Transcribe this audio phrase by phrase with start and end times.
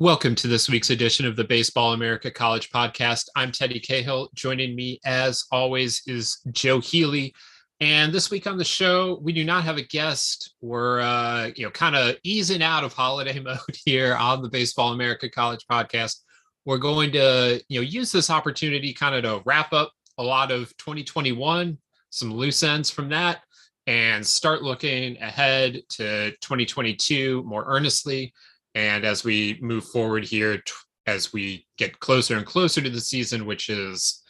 [0.00, 3.26] Welcome to this week's edition of the Baseball America College Podcast.
[3.34, 4.28] I'm Teddy Cahill.
[4.32, 7.34] Joining me, as always, is Joe Healy.
[7.80, 10.54] And this week on the show, we do not have a guest.
[10.60, 14.92] We're, uh, you know, kind of easing out of holiday mode here on the Baseball
[14.92, 16.20] America College Podcast.
[16.64, 20.52] We're going to, you know, use this opportunity kind of to wrap up a lot
[20.52, 21.76] of 2021,
[22.10, 23.40] some loose ends from that,
[23.88, 28.32] and start looking ahead to 2022 more earnestly.
[28.74, 30.62] And as we move forward here,
[31.06, 34.22] as we get closer and closer to the season, which is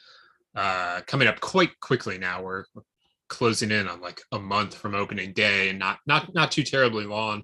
[0.55, 2.65] uh, coming up quite quickly now, we're
[3.29, 7.05] closing in on like a month from opening day, and not not not too terribly
[7.05, 7.43] long.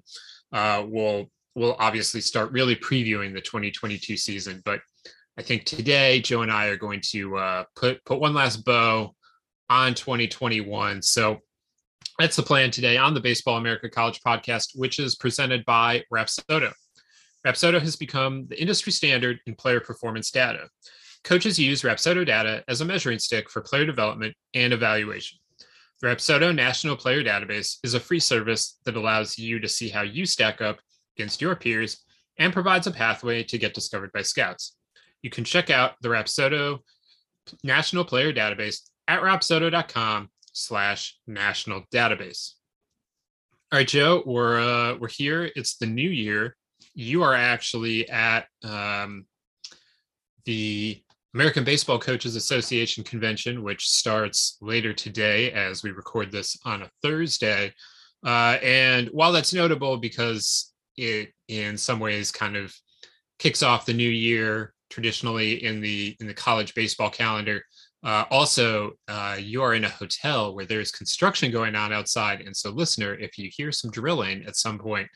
[0.51, 4.79] Uh, we'll we'll obviously start really previewing the 2022 season, but
[5.37, 9.15] I think today Joe and I are going to uh, put put one last bow
[9.69, 11.01] on 2021.
[11.01, 11.39] So
[12.19, 16.71] that's the plan today on the Baseball America College podcast, which is presented by Rapsodo.
[17.45, 20.67] Rapsodo has become the industry standard in player performance data.
[21.23, 25.37] Coaches use Rapsodo data as a measuring stick for player development and evaluation.
[26.01, 30.01] The Rapsodo National Player Database is a free service that allows you to see how
[30.01, 30.79] you stack up
[31.17, 32.03] against your peers
[32.37, 34.75] and provides a pathway to get discovered by scouts.
[35.21, 36.79] You can check out the Rapsodo
[37.63, 42.53] National Player Database at rapsodo.com slash national database.
[43.71, 45.49] All right, Joe, we're uh, we're here.
[45.55, 46.55] It's the new year
[46.95, 49.25] you are actually at um,
[50.45, 51.01] the
[51.33, 56.89] American Baseball Coaches Association convention, which starts later today as we record this on a
[57.01, 57.73] Thursday.
[58.25, 62.73] Uh, and while that's notable because it, in some ways, kind of
[63.37, 67.61] kicks off the new year traditionally in the in the college baseball calendar.
[68.03, 72.55] Uh, also, uh, you are in a hotel where there's construction going on outside, and
[72.55, 75.09] so, listener, if you hear some drilling at some point,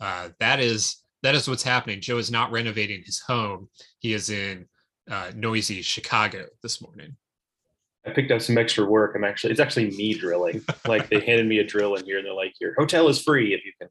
[0.00, 2.00] uh, that is that is what's happening.
[2.00, 3.68] Joe is not renovating his home.
[3.98, 4.66] He is in
[5.10, 7.16] uh, noisy Chicago this morning.
[8.06, 9.14] I picked up some extra work.
[9.16, 10.62] I'm actually, it's actually me drilling.
[10.86, 13.52] like they handed me a drill in here and they're like, your hotel is free
[13.52, 13.88] if you can.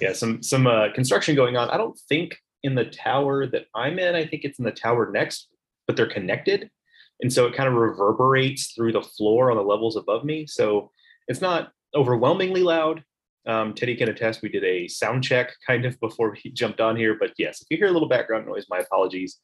[0.00, 1.68] Yeah, some, some uh, construction going on.
[1.68, 5.10] I don't think in the tower that I'm in, I think it's in the tower
[5.10, 5.48] next,
[5.86, 6.70] but they're connected.
[7.20, 10.46] And so it kind of reverberates through the floor on the levels above me.
[10.46, 10.90] So
[11.28, 13.04] it's not overwhelmingly loud,
[13.46, 16.96] um, Teddy can attest we did a sound check kind of before we jumped on
[16.96, 17.16] here.
[17.18, 19.38] But yes, if you hear a little background noise, my apologies.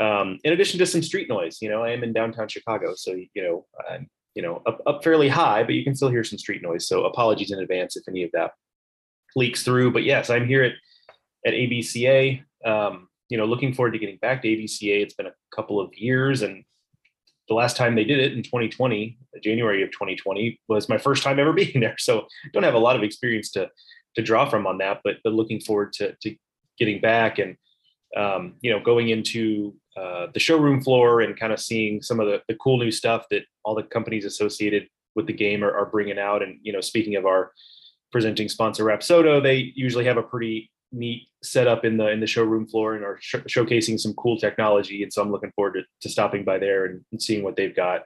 [0.00, 3.12] Um, in addition to some street noise, you know, I am in downtown Chicago, so
[3.12, 6.38] you know, I'm you know up, up fairly high, but you can still hear some
[6.38, 6.86] street noise.
[6.86, 8.52] So apologies in advance if any of that
[9.36, 9.92] leaks through.
[9.92, 10.72] But yes, I'm here at
[11.46, 12.42] at ABCA.
[12.64, 15.02] Um, you know, looking forward to getting back to ABCA.
[15.02, 16.64] It's been a couple of years, and
[17.48, 21.38] the last time they did it in 2020, January of 2020, was my first time
[21.38, 21.96] ever being there.
[21.98, 23.70] So don't have a lot of experience to
[24.16, 26.36] to draw from on that, but but looking forward to to
[26.78, 27.56] getting back and
[28.16, 32.26] um, you know going into uh, the showroom floor and kind of seeing some of
[32.26, 35.86] the, the cool new stuff that all the companies associated with the game are, are
[35.86, 36.42] bringing out.
[36.42, 37.52] And you know, speaking of our
[38.10, 42.66] presenting sponsor Rapsodo, they usually have a pretty neat setup in the in the showroom
[42.66, 45.02] floor and are sh- showcasing some cool technology.
[45.02, 47.74] And so I'm looking forward to, to stopping by there and, and seeing what they've
[47.74, 48.02] got.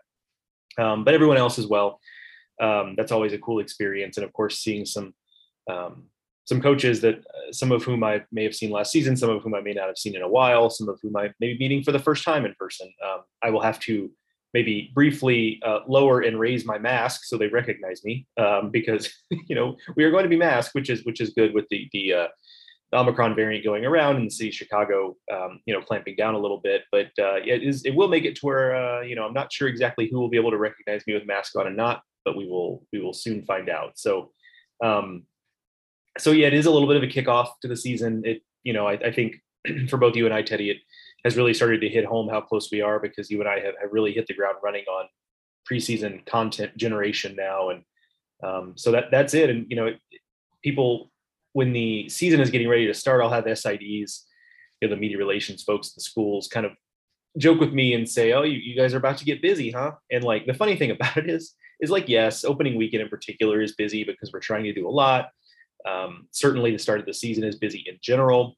[0.79, 2.01] Um, but everyone else as well.
[2.61, 5.15] Um, that's always a cool experience, and of course, seeing some
[5.71, 6.05] um,
[6.45, 9.43] some coaches that uh, some of whom I may have seen last season, some of
[9.43, 11.59] whom I may not have seen in a while, some of whom I may be
[11.59, 12.91] meeting for the first time in person.
[13.05, 14.11] Um, I will have to
[14.55, 19.55] maybe briefly uh, lower and raise my mask so they recognize me um, because you
[19.55, 22.13] know we are going to be masked, which is which is good with the the
[22.13, 22.29] uh,
[22.91, 26.35] the Omicron variant going around in the city of Chicago, um, you know, clamping down
[26.35, 26.83] a little bit.
[26.91, 29.53] But uh, it is it will make it to where uh, you know I'm not
[29.53, 32.37] sure exactly who will be able to recognize me with mask on and not, but
[32.37, 33.99] we will we will soon find out.
[33.99, 34.33] So,
[34.83, 35.25] um,
[36.19, 38.23] so yeah, it is a little bit of a kickoff to the season.
[38.25, 39.37] It you know I, I think
[39.89, 40.79] for both you and I, Teddy, it
[41.25, 43.75] has really started to hit home how close we are because you and I have,
[43.81, 45.07] have really hit the ground running on
[45.71, 47.83] preseason content generation now, and
[48.43, 49.51] um, so that that's it.
[49.51, 49.95] And you know,
[50.63, 51.11] people
[51.59, 54.23] when the season is getting ready to start, I'll have SIDs,
[54.81, 56.71] you know, the media relations folks, the schools kind of
[57.37, 59.95] joke with me and say, "Oh, you, you guys are about to get busy, huh?"
[60.13, 63.61] And like the funny thing about it is, is like yes, opening weekend in particular
[63.61, 65.31] is busy because we're trying to do a lot.
[65.85, 68.57] Um, certainly, the start of the season is busy in general.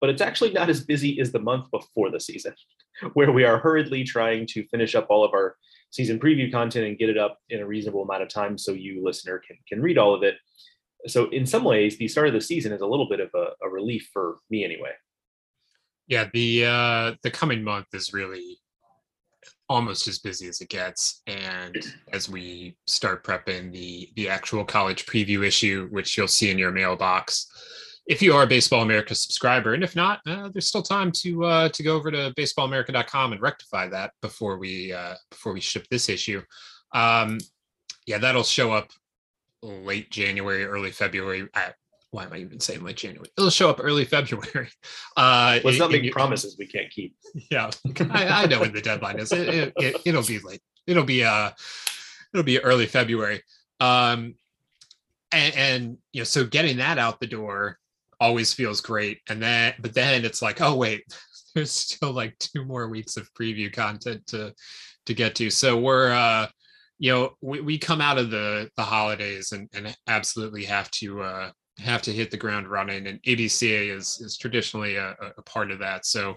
[0.00, 2.54] but it's actually not as busy as the month before the season,
[3.12, 5.56] where we are hurriedly trying to finish up all of our
[5.90, 9.04] season preview content and get it up in a reasonable amount of time so you
[9.04, 10.36] listener can can read all of it.
[11.06, 13.50] So in some ways, the start of the season is a little bit of a,
[13.62, 14.92] a relief for me anyway.
[16.06, 18.58] Yeah, the uh the coming month is really
[19.70, 21.76] almost as busy as it gets and
[22.12, 26.72] as we start prepping the the actual college preview issue which you'll see in your
[26.72, 27.46] mailbox
[28.06, 31.44] if you are a baseball america subscriber and if not uh, there's still time to
[31.44, 35.86] uh, to go over to baseballamerica.com and rectify that before we uh, before we ship
[35.88, 36.42] this issue
[36.92, 37.38] um,
[38.06, 38.90] yeah that'll show up
[39.62, 41.48] late january early february
[42.10, 43.28] why am I even saying late January?
[43.38, 44.68] It'll show up early February.
[45.16, 47.14] Uh, Let's not make promises we can't keep.
[47.50, 47.70] Yeah,
[48.10, 49.32] I, I, know when the deadline is.
[49.32, 50.62] It, it, it, will be late.
[50.86, 51.50] It'll be uh,
[52.32, 53.42] it'll be early February.
[53.80, 54.34] Um,
[55.32, 57.78] and, and you know, so getting that out the door
[58.18, 59.18] always feels great.
[59.28, 61.02] And then, but then it's like, oh wait,
[61.54, 64.54] there's still like two more weeks of preview content to
[65.06, 65.50] to get to.
[65.50, 66.46] So we're uh
[67.00, 71.22] you know we, we come out of the the holidays and, and absolutely have to
[71.22, 71.50] uh
[71.80, 75.78] have to hit the ground running, and ABCA is is traditionally a, a part of
[75.80, 76.06] that.
[76.06, 76.36] So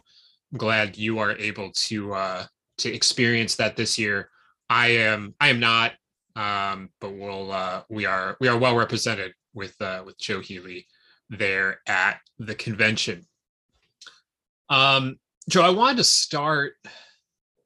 [0.52, 2.46] I'm glad you are able to uh,
[2.80, 4.30] to experience that this year.
[4.70, 5.94] I am I am not,
[6.36, 10.88] um, but we'll uh, we are we are well represented with uh, with Joe Healy
[11.30, 13.26] there at the convention.
[14.70, 15.18] Um,
[15.50, 16.74] Joe, I wanted to start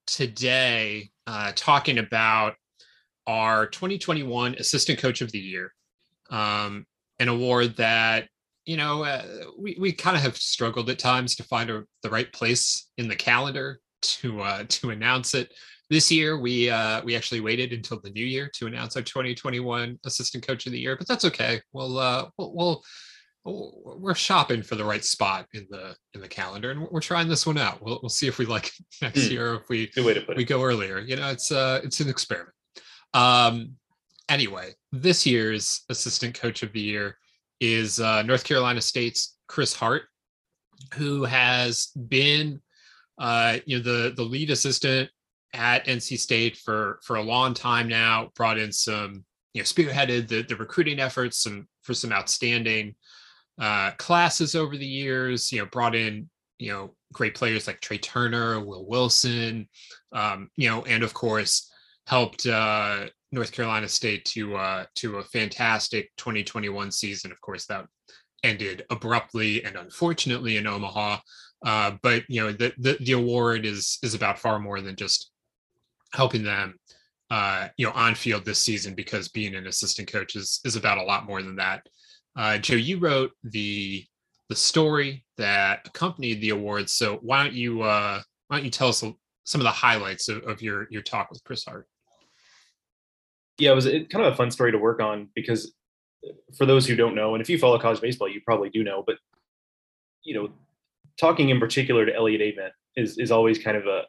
[0.08, 2.56] today uh, talking about
[3.28, 5.74] our 2021 Assistant Coach of the Year.
[6.30, 6.86] Um,
[7.20, 8.28] an award that
[8.66, 9.24] you know uh,
[9.58, 13.08] we, we kind of have struggled at times to find a, the right place in
[13.08, 15.54] the calendar to uh, to announce it.
[15.90, 20.00] This year we uh, we actually waited until the new year to announce our 2021
[20.06, 21.62] assistant coach of the year but that's okay.
[21.74, 22.84] We'll uh we'll, we'll
[23.46, 27.48] we're shopping for the right spot in the in the calendar and we're trying this
[27.48, 27.82] one out.
[27.82, 29.32] We'll, we'll see if we like it next mm.
[29.32, 29.90] year if we
[30.36, 31.00] we go earlier.
[31.00, 32.57] You know it's uh it's an experiment
[33.14, 33.78] um
[34.30, 37.18] anyway, this year's assistant coach of the year
[37.60, 40.04] is uh, North Carolina State's Chris Hart,
[40.94, 42.62] who has been,
[43.18, 45.10] uh, you know, the the lead assistant
[45.54, 48.32] at NC State for for a long time now.
[48.36, 52.96] Brought in some, you know, spearheaded the the recruiting efforts some for some outstanding
[53.60, 55.52] uh, classes over the years.
[55.52, 56.30] You know, brought in
[56.60, 59.68] you know great players like Trea Turner, Will Wilson,
[60.12, 61.72] um, you know, and of course
[62.08, 67.32] helped uh, North Carolina State to uh, to a fantastic 2021 season.
[67.32, 67.86] Of course, that
[68.44, 71.18] ended abruptly and unfortunately in Omaha.
[71.66, 75.32] Uh, but you know, the, the, the award is is about far more than just
[76.14, 76.80] helping them,
[77.30, 78.96] uh, you know, on field this season.
[78.96, 81.86] Because being an assistant coach is is about a lot more than that.
[82.38, 84.06] Uh, Joe, you wrote the
[84.48, 86.94] the story that accompanied the awards.
[86.94, 89.04] So why don't you uh, why don't you tell us
[89.44, 91.86] some of the highlights of, of your your talk with Chris Hart?
[93.58, 95.74] Yeah, it was kind of a fun story to work on because
[96.58, 99.04] for those who don't know, and if you follow college baseball, you probably do know,
[99.06, 99.18] but
[100.24, 100.50] you know,
[101.20, 104.04] talking in particular to Elliott Avent is is always kind of a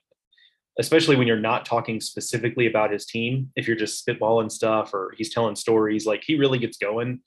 [0.79, 5.13] especially when you're not talking specifically about his team, if you're just spitballing stuff or
[5.17, 7.21] he's telling stories, like he really gets going.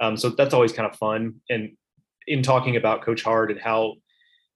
[0.00, 1.36] Um, so that's always kind of fun.
[1.48, 1.76] And
[2.26, 3.94] in talking about Coach Hart and how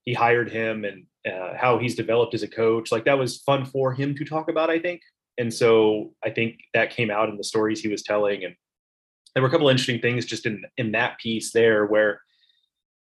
[0.04, 3.64] he hired him and uh, how he's developed as a coach, like that was fun
[3.64, 5.00] for him to talk about, I think
[5.38, 8.54] and so I think that came out in the stories he was telling, and
[9.34, 12.20] there were a couple interesting things just in in that piece there where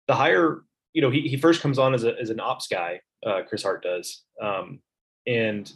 [0.09, 0.63] the higher,
[0.93, 3.63] you know, he he first comes on as a as an ops guy, uh, Chris
[3.63, 4.81] Hart does, um,
[5.27, 5.71] and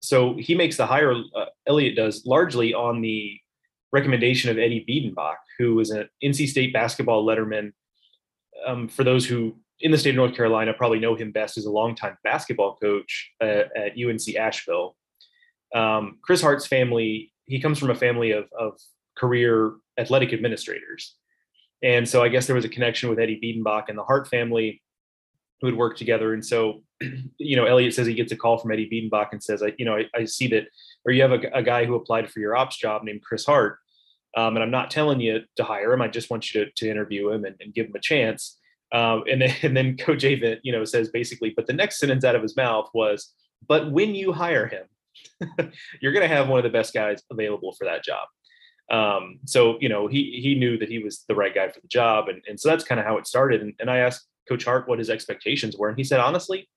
[0.00, 1.12] so he makes the hire.
[1.12, 3.38] Uh, Elliott does largely on the
[3.92, 7.72] recommendation of Eddie Biedenbach, who is an NC State basketball letterman.
[8.66, 11.64] Um, for those who in the state of North Carolina probably know him best as
[11.64, 14.96] a longtime basketball coach uh, at UNC Asheville
[15.74, 18.78] um, Chris Hart's family, he comes from a family of, of
[19.16, 21.16] career athletic administrators.
[21.82, 24.82] And so I guess there was a connection with Eddie Biedenbach and the Hart family
[25.60, 26.34] who had worked together.
[26.34, 26.82] And so,
[27.38, 29.84] you know, Elliott says he gets a call from Eddie Biedenbach and says, I, you
[29.84, 30.68] know, I, I see that,
[31.04, 33.78] or you have a, a, guy who applied for your ops job named Chris Hart.
[34.36, 36.02] Um, and I'm not telling you to hire him.
[36.02, 38.58] I just want you to, to interview him and, and give him a chance.
[38.92, 42.24] Um, and then, and then Coach Avent, you know, says basically, but the next sentence
[42.24, 43.32] out of his mouth was,
[43.68, 44.84] but when you hire him,
[46.00, 48.26] you're going to have one of the best guys available for that job.
[48.90, 51.88] Um, so you know he he knew that he was the right guy for the
[51.88, 53.62] job, and and so that's kind of how it started.
[53.62, 56.68] And, and I asked Coach Hart what his expectations were, and he said honestly,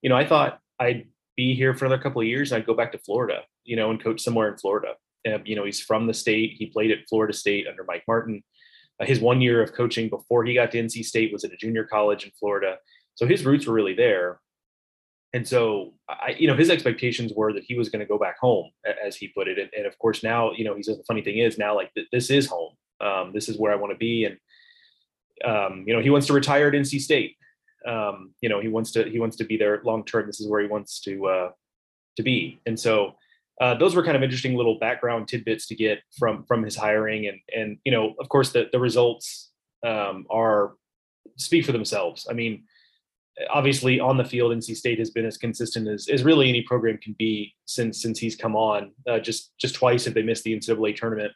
[0.00, 1.06] you know I thought I'd
[1.36, 3.90] be here for another couple of years and I'd go back to Florida, you know,
[3.90, 4.94] and coach somewhere in Florida.
[5.44, 6.54] You know, he's from the state.
[6.58, 8.42] He played at Florida State under Mike Martin.
[9.00, 11.56] Uh, his one year of coaching before he got to NC State was at a
[11.56, 12.76] junior college in Florida,
[13.14, 14.38] so his roots were really there.
[15.34, 18.38] And so, I, you know, his expectations were that he was going to go back
[18.38, 18.70] home,
[19.04, 19.58] as he put it.
[19.58, 21.90] And, and, of course, now, you know, he says the funny thing is now like
[22.12, 22.74] this is home.
[23.00, 24.38] Um, this is where I want to be, and
[25.44, 27.36] um, you know, he wants to retire at NC State.
[27.84, 30.26] Um, you know, he wants to he wants to be there long term.
[30.26, 31.50] This is where he wants to uh,
[32.16, 32.60] to be.
[32.64, 33.16] And so,
[33.60, 37.26] uh, those were kind of interesting little background tidbits to get from from his hiring.
[37.26, 39.50] And and you know, of course, the the results
[39.84, 40.74] um, are
[41.36, 42.28] speak for themselves.
[42.30, 42.62] I mean
[43.52, 46.98] obviously on the field, NC State has been as consistent as, as really any program
[46.98, 48.92] can be since since he's come on.
[49.08, 51.32] Uh, just just twice have they missed the NCAA tournament,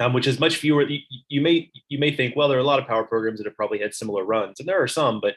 [0.00, 0.88] um, which is much fewer.
[0.88, 3.46] You, you, may you may think, well, there are a lot of power programs that
[3.46, 5.34] have probably had similar runs, and there are some, but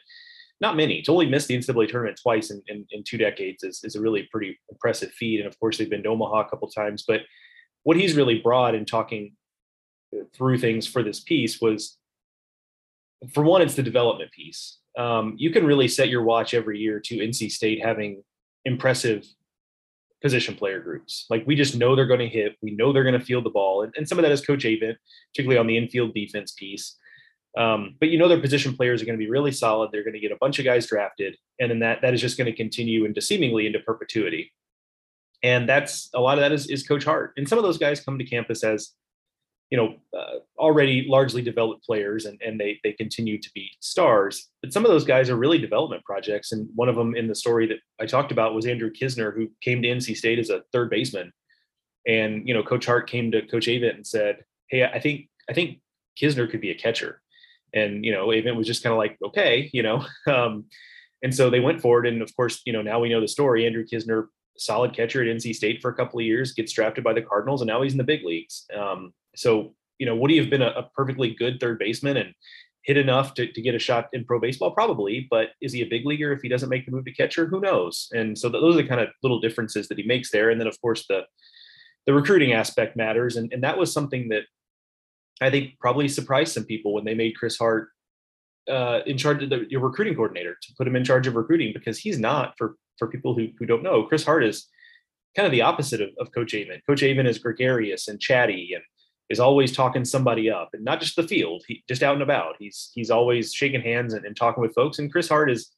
[0.60, 1.02] not many.
[1.02, 4.00] To only miss the NCAA tournament twice in, in, in two decades is, is a
[4.00, 5.40] really pretty impressive feat.
[5.40, 7.04] And of course, they've been to Omaha a couple times.
[7.06, 7.22] But
[7.84, 9.32] what he's really brought in talking
[10.34, 11.96] through things for this piece was,
[13.32, 17.00] for one, it's the development piece um, you can really set your watch every year
[17.00, 18.22] to NC State having
[18.64, 19.26] impressive
[20.22, 21.26] position player groups.
[21.30, 23.50] Like we just know they're going to hit, we know they're going to field the
[23.50, 24.96] ball, and, and some of that is Coach Avent,
[25.32, 26.96] particularly on the infield defense piece.
[27.58, 29.90] Um, but you know their position players are going to be really solid.
[29.92, 32.38] They're going to get a bunch of guys drafted, and then that that is just
[32.38, 34.52] going to continue into seemingly into perpetuity.
[35.42, 37.32] And that's a lot of that is, is Coach Hart.
[37.36, 38.92] And some of those guys come to campus as
[39.70, 44.48] you know, uh, already largely developed players and, and they, they continue to be stars.
[44.62, 46.50] But some of those guys are really development projects.
[46.50, 49.50] And one of them in the story that I talked about was Andrew Knizner who
[49.60, 51.32] came to NC State as a third baseman.
[52.06, 55.52] And, you know, Coach Hart came to Coach Avent and said, Hey, I think, I
[55.52, 55.78] think
[56.20, 57.22] Knizner could be a catcher.
[57.72, 60.64] And, you know, Avent was just kind of like, okay, you know, um,
[61.22, 62.08] and so they went forward.
[62.08, 63.66] And of course, you know, now we know the story.
[63.66, 64.26] Andrew Knizner
[64.60, 67.62] solid catcher at NC State for a couple of years, gets drafted by the Cardinals,
[67.62, 68.66] and now he's in the big leagues.
[68.76, 72.34] Um, so, you know, would he have been a, a perfectly good third baseman and
[72.82, 74.70] hit enough to, to get a shot in pro baseball?
[74.70, 77.46] Probably, but is he a big leaguer if he doesn't make the move to catcher?
[77.46, 78.08] Who knows?
[78.12, 80.50] And so those are the kind of little differences that he makes there.
[80.50, 81.22] And then, of course, the
[82.06, 84.44] the recruiting aspect matters, and and that was something that
[85.40, 87.88] I think probably surprised some people when they made Chris Hart
[88.68, 91.72] uh, in charge of the your recruiting coordinator to put him in charge of recruiting
[91.72, 94.66] because he's not for for people who who don't know Chris Hart is
[95.36, 96.80] kind of the opposite of, of Coach Avent.
[96.86, 98.82] Coach Avent is gregarious and chatty and
[99.30, 102.56] is always talking somebody up and not just the field, he just out and about.
[102.58, 104.98] He's he's always shaking hands and, and talking with folks.
[104.98, 105.70] And Chris Hart is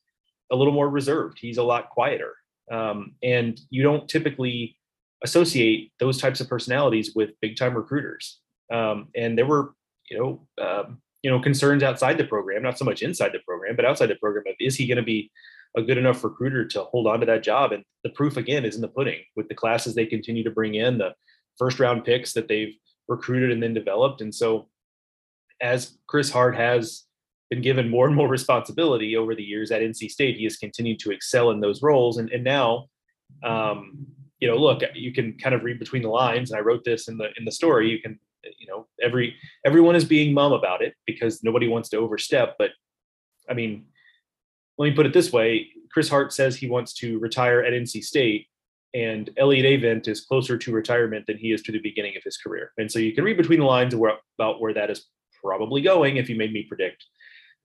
[0.51, 1.39] a little more reserved.
[1.41, 2.35] He's a lot quieter.
[2.71, 4.77] Um, and you don't typically
[5.23, 8.41] associate those types of personalities with big time recruiters.
[8.73, 9.75] Um, and there were,
[10.11, 13.77] you know, um, you know, concerns outside the program, not so much inside the program,
[13.77, 15.31] but outside the program of is he going to be
[15.77, 17.73] a good enough recruiter to hold on to that job?
[17.73, 20.75] And the proof again is in the pudding with the classes they continue to bring
[20.75, 21.15] in, the
[21.59, 22.75] first round picks that they've
[23.09, 24.21] recruited and then developed.
[24.21, 24.69] And so,
[25.61, 27.05] as Chris Hart has
[27.51, 30.99] been given more and more responsibility over the years at NC State, he has continued
[31.01, 32.19] to excel in those roles.
[32.19, 32.87] And, and now,
[33.45, 34.07] um,
[34.41, 36.51] you know, look, you can kind of read between the lines.
[36.51, 37.91] And I wrote this in the in the story.
[37.91, 38.19] You can,
[38.59, 42.57] you know, every everyone is being mum about it because nobody wants to overstep.
[42.59, 42.71] But
[43.49, 43.85] I mean,
[44.79, 48.03] let me put it this way: Chris Hart says he wants to retire at NC
[48.03, 48.49] State
[48.95, 52.37] and Elliott Avent is closer to retirement than he is to the beginning of his
[52.37, 52.73] career.
[52.77, 55.07] And so you can read between the lines about where that is
[55.43, 57.05] probably going if you made me predict.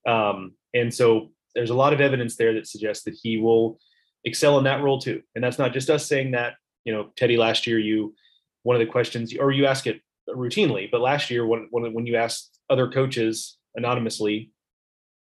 [0.07, 3.79] Um, and so there's a lot of evidence there that suggests that he will
[4.23, 5.21] excel in that role too.
[5.35, 6.53] And that's not just us saying that.
[6.85, 8.15] You know, Teddy, last year you
[8.63, 12.05] one of the questions, or you ask it routinely, but last year when when, when
[12.05, 14.51] you asked other coaches anonymously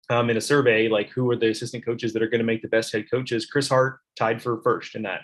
[0.10, 2.62] um, in a survey, like who are the assistant coaches that are going to make
[2.62, 5.22] the best head coaches, Chris Hart tied for first in that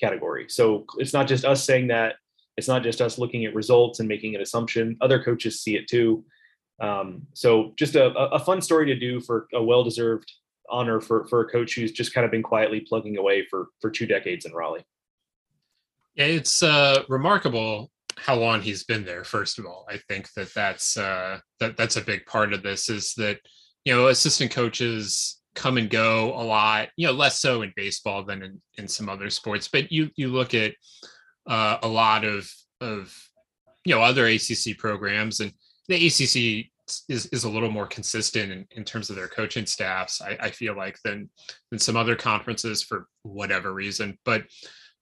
[0.00, 0.46] category.
[0.48, 2.16] So it's not just us saying that.
[2.56, 4.96] It's not just us looking at results and making an assumption.
[5.00, 6.24] Other coaches see it too.
[6.80, 10.30] Um, so just a, a fun story to do for a well-deserved
[10.68, 13.90] honor for for a coach who's just kind of been quietly plugging away for for
[13.90, 14.84] two decades in Raleigh.
[16.14, 19.24] Yeah, it's uh, remarkable how long he's been there.
[19.24, 22.88] First of all, I think that that's uh, that that's a big part of this.
[22.88, 23.38] Is that
[23.84, 28.22] you know assistant coaches come and go a lot, you know, less so in baseball
[28.22, 29.66] than in, in some other sports.
[29.66, 30.74] But you you look at
[31.48, 32.48] uh, a lot of
[32.80, 33.12] of
[33.84, 35.52] you know other ACC programs, and
[35.88, 36.70] the ACC
[37.08, 40.20] is is a little more consistent in, in terms of their coaching staffs.
[40.22, 41.30] I, I feel like than
[41.70, 44.44] than some other conferences for whatever reason, but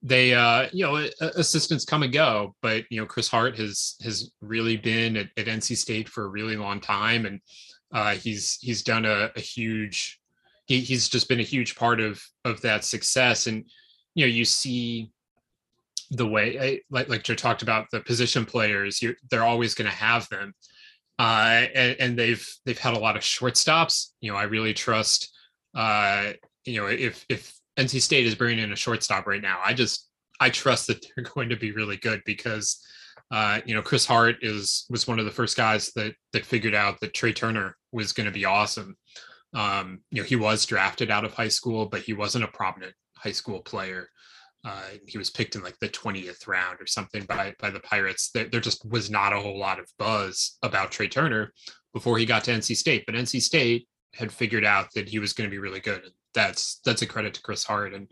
[0.07, 4.31] they uh you know assistants come and go but you know chris hart has has
[4.43, 7.41] really been at, at nc state for a really long time and
[7.95, 10.21] uh he's he's done a, a huge
[10.67, 13.65] he, he's just been a huge part of of that success and
[14.15, 15.11] you know you see
[16.11, 19.97] the way like like you talked about the position players you they're always going to
[19.97, 20.55] have them
[21.19, 24.11] uh, and, and, they've they've had a lot of shortstops.
[24.21, 25.33] You know, I really trust.
[25.75, 26.33] Uh,
[26.65, 30.09] you know, if if NC State is bringing in a shortstop right now, I just
[30.41, 32.85] I trust that they're going to be really good because
[33.31, 36.75] uh, you know Chris Hart is was one of the first guys that that figured
[36.75, 38.97] out that Trea Turner was going to be awesome.
[39.55, 42.95] Um, you know, he was drafted out of high school, but he wasn't a prominent
[43.17, 44.09] high school player.
[44.65, 48.31] Uh, he was picked in like the 20th round or something by by the Pirates.
[48.33, 51.53] There, there just was not a whole lot of buzz about Trea Turner
[51.93, 55.33] before he got to NC State, but NC State had figured out that he was
[55.33, 56.03] going to be really good.
[56.03, 57.95] And that's that's a credit to Chris Hart.
[57.95, 58.11] And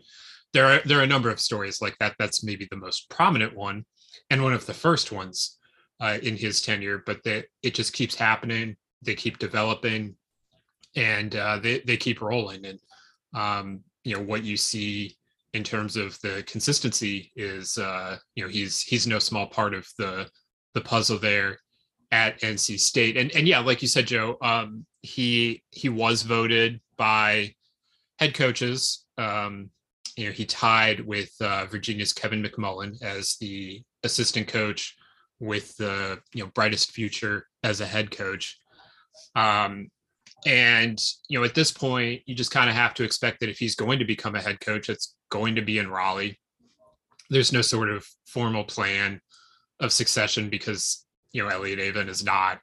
[0.53, 2.15] there are there are a number of stories like that.
[2.19, 3.85] That's maybe the most prominent one,
[4.29, 5.57] and one of the first ones
[5.99, 7.03] uh, in his tenure.
[7.05, 8.75] But that it just keeps happening.
[9.01, 10.15] They keep developing,
[10.95, 12.65] and uh, they they keep rolling.
[12.65, 12.79] And
[13.33, 15.17] um, you know what you see
[15.53, 19.87] in terms of the consistency is uh, you know he's he's no small part of
[19.97, 20.29] the
[20.73, 21.59] the puzzle there
[22.11, 23.17] at NC State.
[23.17, 27.55] And and yeah, like you said, Joe, um, he he was voted by
[28.19, 29.05] head coaches.
[29.17, 29.69] Um,
[30.15, 34.95] you know, he tied with uh, Virginia's Kevin McMullan as the assistant coach
[35.39, 38.59] with the you know brightest future as a head coach.
[39.35, 39.89] Um,
[40.45, 43.57] and you know, at this point, you just kind of have to expect that if
[43.57, 46.39] he's going to become a head coach, it's going to be in Raleigh.
[47.29, 49.21] There's no sort of formal plan
[49.79, 52.59] of succession because you know Elliott Avent is not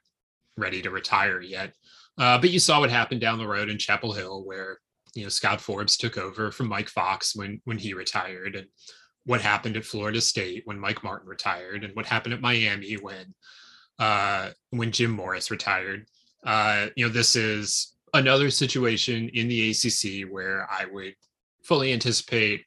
[0.57, 1.73] ready to retire yet.
[2.17, 4.79] Uh, but you saw what happened down the road in Chapel Hill, where
[5.15, 8.67] you know Scott Forbes took over from Mike Fox when when he retired, and
[9.25, 13.33] what happened at Florida State when Mike Martin retired, and what happened at Miami when
[13.97, 16.05] uh, when Jim Morris retired
[16.45, 21.15] uh, you know, this is another situation in the ACC where I would
[21.63, 22.65] fully anticipate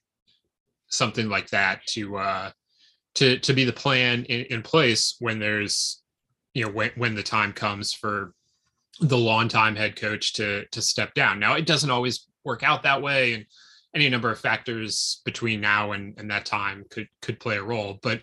[0.88, 2.50] something like that to uh,
[3.14, 6.02] to to be the plan in, in place when there's
[6.54, 8.32] you know when when the time comes for
[9.00, 11.38] the longtime head coach to to step down.
[11.38, 13.46] Now it doesn't always work out that way, and
[13.94, 17.98] any number of factors between now and, and that time could could play a role.
[18.02, 18.22] But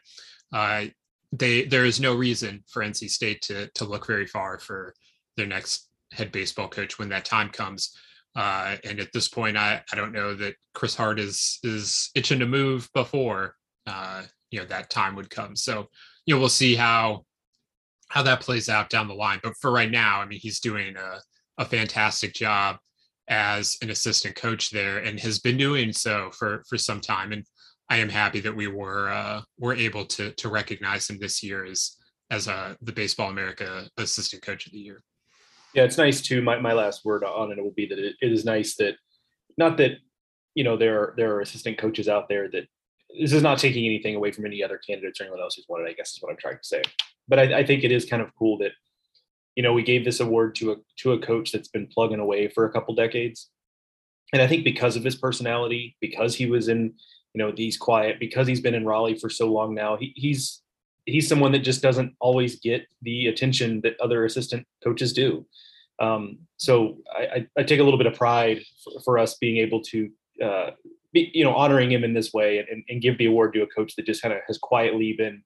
[0.54, 0.86] uh,
[1.32, 4.94] they there is no reason for NC State to to look very far for
[5.38, 7.96] their next head baseball coach when that time comes.
[8.36, 12.40] Uh, and at this point, I, I don't know that Chris Hart is is itching
[12.40, 13.56] to move before
[13.88, 15.56] uh, you know that time would come.
[15.56, 15.88] So
[16.26, 17.26] you know we'll see how
[18.10, 19.40] how that plays out down the line.
[19.42, 21.20] But for right now, I mean, he's doing a,
[21.58, 22.78] a fantastic job
[23.30, 27.32] as an assistant coach there, and has been doing so for for some time.
[27.32, 27.46] And
[27.90, 31.66] I am happy that we were uh, were able to to recognize him this year
[31.66, 31.98] as
[32.30, 35.02] as uh, the Baseball America Assistant Coach of the Year.
[35.74, 36.42] Yeah, it's nice too.
[36.42, 38.96] My, my last word on it will be that it, it is nice that
[39.58, 39.98] not that
[40.56, 42.68] you know there are there are assistant coaches out there that
[43.20, 45.90] this is not taking anything away from any other candidates or anyone else who's it.
[45.90, 46.82] I guess is what I'm trying to say.
[47.28, 48.72] But I, I think it is kind of cool that
[49.56, 52.50] you know we gave this award to a to a coach that's been plugging away
[52.50, 53.50] for a couple decades,
[54.34, 56.94] and I think because of his personality, because he was in
[57.34, 60.62] you know he's quiet, because he's been in Raleigh for so long now, he, he's
[61.06, 65.46] he's someone that just doesn't always get the attention that other assistant coaches do.
[66.00, 69.82] Um, so I, I, take a little bit of pride for, for us being able
[69.84, 70.10] to,
[70.44, 70.70] uh,
[71.14, 73.68] be, you know, honoring him in this way and, and give the award to a
[73.68, 75.44] coach that just kind of has quietly been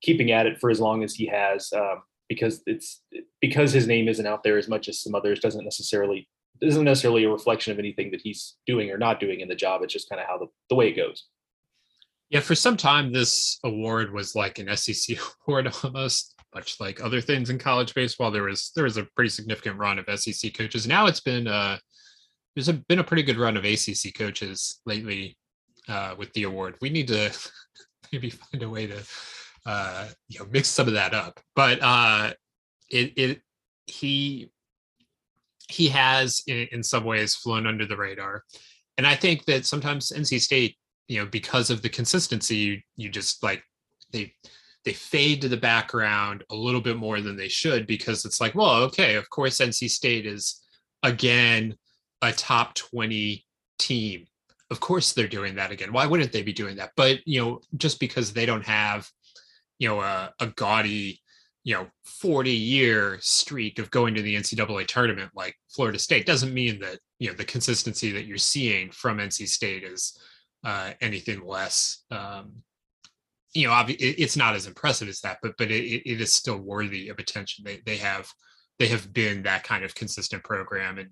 [0.00, 3.02] keeping at it for as long as he has, um, because it's
[3.40, 6.28] because his name isn't out there as much as some others doesn't necessarily
[6.62, 9.82] isn't necessarily a reflection of anything that he's doing or not doing in the job.
[9.82, 11.26] It's just kind of how the, the way it goes.
[12.30, 17.20] Yeah, for some time, this award was like an SEC award almost, much like other
[17.20, 18.30] things in college baseball.
[18.30, 20.86] There was there was a pretty significant run of SEC coaches.
[20.86, 21.78] Now it's been uh,
[22.54, 25.36] there's a, been a pretty good run of ACC coaches lately
[25.88, 26.76] uh, with the award.
[26.80, 27.36] We need to
[28.12, 29.02] maybe find a way to
[29.66, 31.40] uh, you know mix some of that up.
[31.54, 32.32] But uh,
[32.90, 33.40] it it
[33.86, 34.50] he
[35.68, 38.44] he has in, in some ways flown under the radar,
[38.96, 40.76] and I think that sometimes NC State
[41.08, 43.62] you know because of the consistency you, you just like
[44.12, 44.32] they
[44.84, 48.54] they fade to the background a little bit more than they should because it's like
[48.54, 50.62] well okay of course nc state is
[51.02, 51.74] again
[52.22, 53.44] a top 20
[53.78, 54.26] team.
[54.70, 55.92] Of course they're doing that again.
[55.92, 56.92] Why wouldn't they be doing that?
[56.96, 59.08] But you know just because they don't have
[59.78, 61.20] you know a, a gaudy
[61.64, 66.52] you know 40 year streak of going to the ncaa tournament like florida state doesn't
[66.52, 70.16] mean that you know the consistency that you're seeing from nc state is
[70.64, 72.04] uh, anything less.
[72.10, 72.62] Um,
[73.52, 77.08] you know, it's not as impressive as that, but but it, it is still worthy
[77.08, 77.64] of attention.
[77.64, 78.28] They they have
[78.78, 81.10] they have been that kind of consistent program, and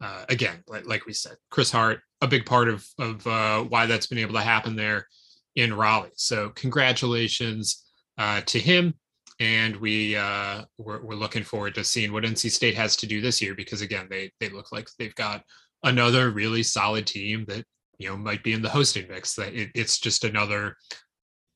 [0.00, 3.86] uh, again, like, like we said, Chris Hart, a big part of of uh, why
[3.86, 5.06] that's been able to happen there
[5.54, 6.10] in Raleigh.
[6.16, 7.84] So congratulations
[8.18, 8.94] uh, to him.
[9.40, 13.20] and we uh, we're, we're looking forward to seeing what NC State has to do
[13.20, 15.42] this year because again they they look like they've got
[15.82, 17.64] another really solid team that
[17.98, 19.34] you know might be in the hosting mix.
[19.34, 20.76] That it, it's just another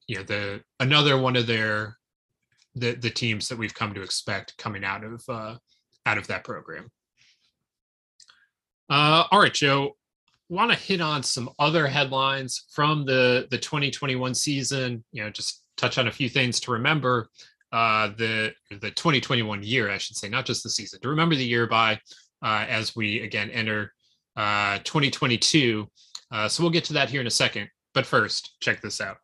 [0.07, 1.97] you know the another one of their
[2.75, 5.57] the the teams that we've come to expect coming out of uh,
[6.07, 6.91] out of that program.
[8.91, 9.97] Uh, all right, Joe.
[10.51, 15.05] Want to hit on some other headlines from the the 2021 season?
[15.13, 17.29] You know, just touch on a few things to remember
[17.71, 21.01] uh, the the 2021 year, I should say, not just the season.
[21.01, 22.01] To remember the year by
[22.43, 23.93] uh, as we again enter
[24.37, 25.89] uh, 2022.
[26.31, 27.69] Uh, so we'll get to that here in a second.
[27.95, 29.19] But first, check this out.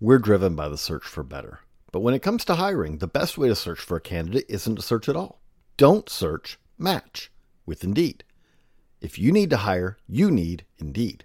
[0.00, 1.60] We're driven by the search for better.
[1.92, 4.76] But when it comes to hiring, the best way to search for a candidate isn't
[4.76, 5.40] to search at all.
[5.76, 7.30] Don't search, match
[7.66, 8.24] with Indeed.
[9.00, 11.24] If you need to hire, you need Indeed.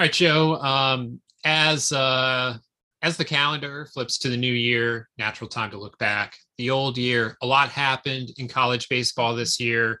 [0.00, 0.54] All right, Joe.
[0.54, 2.56] Um, as uh,
[3.02, 6.38] as the calendar flips to the new year, natural time to look back.
[6.56, 10.00] The old year, a lot happened in college baseball this year.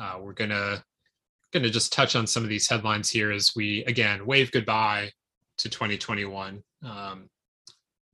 [0.00, 0.82] Uh, we're gonna
[1.52, 5.12] gonna just touch on some of these headlines here as we again wave goodbye
[5.58, 6.60] to 2021.
[6.82, 7.30] Um,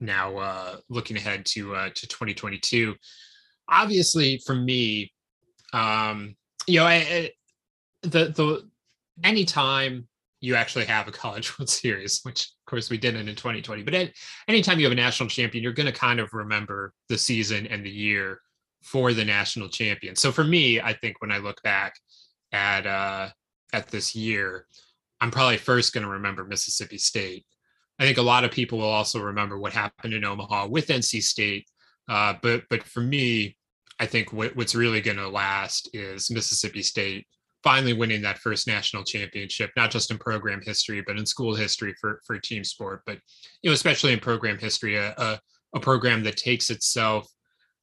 [0.01, 2.95] now uh, looking ahead to uh, to 2022.
[3.71, 5.11] Obviously, for me,
[5.73, 7.31] um, you know, I, I,
[8.03, 8.69] the the
[9.25, 10.09] anytime
[10.43, 14.11] you actually have a college world series which of course we didn't in 2020 but
[14.49, 17.87] anytime you have a national champion you're going to kind of remember the season and
[17.87, 18.41] the year
[18.83, 20.17] for the national champion.
[20.17, 21.95] So for me i think when i look back
[22.53, 23.29] at uh
[23.73, 24.67] at this year
[25.21, 27.47] i'm probably first going to remember mississippi state.
[27.99, 31.23] I think a lot of people will also remember what happened in omaha with nc
[31.23, 31.67] state
[32.09, 33.57] uh but but for me
[34.01, 37.27] i think what, what's really going to last is mississippi state
[37.63, 41.95] finally winning that first national championship, not just in program history, but in school history
[42.01, 43.03] for, for team sport.
[43.07, 43.19] But,
[43.63, 45.41] you know, especially in program history, a, a,
[45.75, 47.29] a program that takes itself,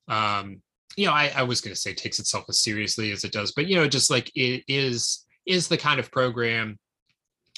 [0.10, 0.62] um,
[0.98, 3.54] you know, I, I was going to say takes itself as seriously as it does,
[3.54, 6.78] but, you know, just like it is, is the kind of program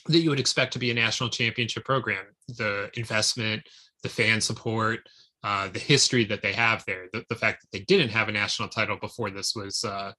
[0.08, 2.26] that you would expect to be a national championship program.
[2.48, 3.64] The investment,
[4.04, 5.00] the fan support,
[5.44, 8.32] uh, the history that they have there, the, the fact that they didn't have a
[8.32, 10.12] national title before this was, uh,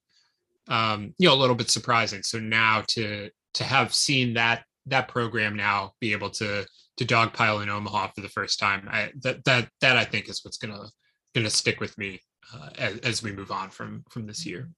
[0.69, 2.23] um, you know, a little bit surprising.
[2.23, 6.67] So now to to have seen that that program now be able to
[6.99, 10.45] to dogpile in Omaha for the first time, I, that that that I think is
[10.45, 10.89] what's gonna
[11.35, 12.21] gonna stick with me
[12.55, 14.69] uh, as, as we move on from from this year.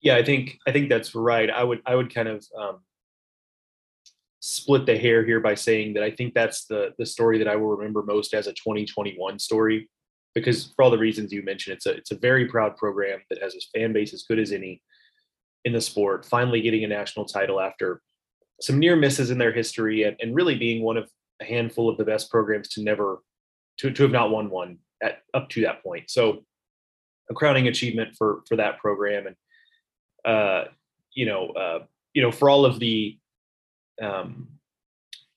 [0.00, 1.50] Yeah, I think I think that's right.
[1.50, 2.80] I would I would kind of um,
[4.40, 7.56] split the hair here by saying that I think that's the the story that I
[7.56, 9.88] will remember most as a 2021 story
[10.34, 13.42] because for all the reasons you mentioned, it's a it's a very proud program that
[13.42, 14.82] has a fan base as good as any
[15.64, 16.24] in the sport.
[16.24, 18.00] Finally, getting a national title after
[18.60, 21.98] some near misses in their history, and, and really being one of a handful of
[21.98, 23.18] the best programs to never
[23.78, 26.10] to, to have not won one at up to that point.
[26.10, 26.44] So,
[27.30, 29.36] a crowning achievement for for that program, and
[30.24, 30.64] uh,
[31.12, 31.80] you know, uh,
[32.14, 33.18] you know, for all of the
[34.00, 34.48] um,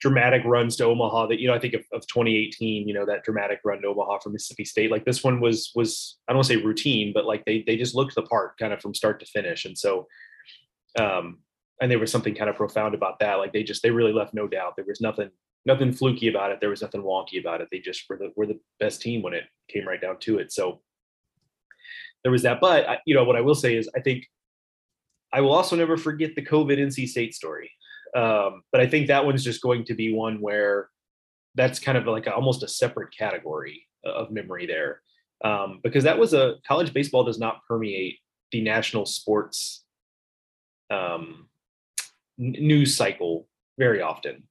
[0.06, 3.24] dramatic runs to Omaha that, you know, I think of, of 2018, you know, that
[3.24, 6.48] dramatic run to Omaha from Mississippi State, like this one was, was, I don't want
[6.48, 9.20] to say routine, but like they, they just looked the part kind of from start
[9.22, 9.66] to finish.
[9.66, 10.06] And so,
[11.00, 11.40] um,
[11.82, 13.40] and there was something kind of profound about that.
[13.40, 14.76] Like they just, they really left no doubt.
[14.76, 15.32] There was nothing,
[15.66, 16.60] nothing fluky about it.
[16.60, 17.70] There was nothing wonky about it.
[17.72, 20.54] They just were the, were the best team when it came right down to it.
[20.54, 20.82] So
[22.22, 24.28] there was that, but I, you know, what I will say is I think
[25.34, 27.72] I will also never forget the COVID NC State story.
[28.16, 30.90] Um, but I think that one's just going to be one where
[31.56, 35.02] that's kind of like a, almost a separate category of memory there.
[35.44, 38.20] Um, because that was a college baseball does not permeate
[38.52, 39.84] the national sports
[40.90, 41.48] um,
[42.38, 43.48] news cycle
[43.78, 44.44] very often.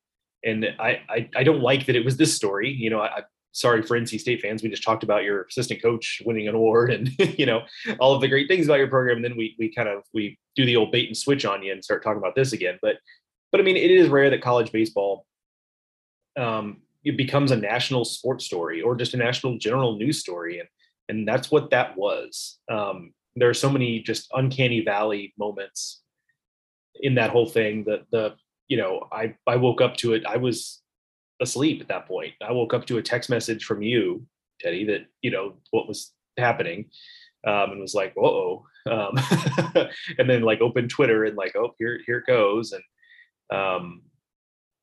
[0.45, 2.71] And I, I, I don't like that it was this story.
[2.71, 3.23] You know, I,
[3.53, 4.63] sorry for NC State fans.
[4.63, 7.63] We just talked about your assistant coach winning an award and you know
[7.99, 9.17] all of the great things about your program.
[9.17, 11.73] And then we we kind of we do the old bait and switch on you
[11.73, 12.79] and start talking about this again.
[12.83, 12.97] But
[13.55, 15.27] but I mean, it is rare that college baseball
[16.37, 20.69] um, it becomes a national sports story or just a national general news story, and
[21.09, 22.59] and that's what that was.
[22.69, 26.03] Um, there are so many just uncanny valley moments
[26.97, 27.85] in that whole thing.
[27.85, 28.35] That the
[28.67, 30.27] you know I I woke up to it.
[30.27, 30.83] I was
[31.41, 32.33] asleep at that point.
[32.43, 34.27] I woke up to a text message from you,
[34.61, 36.87] Teddy, that you know what was happening,
[37.47, 39.17] um, and was like, "Oh," um,
[40.19, 42.83] and then like opened Twitter and like, "Oh, here here it goes," and
[43.53, 44.03] um,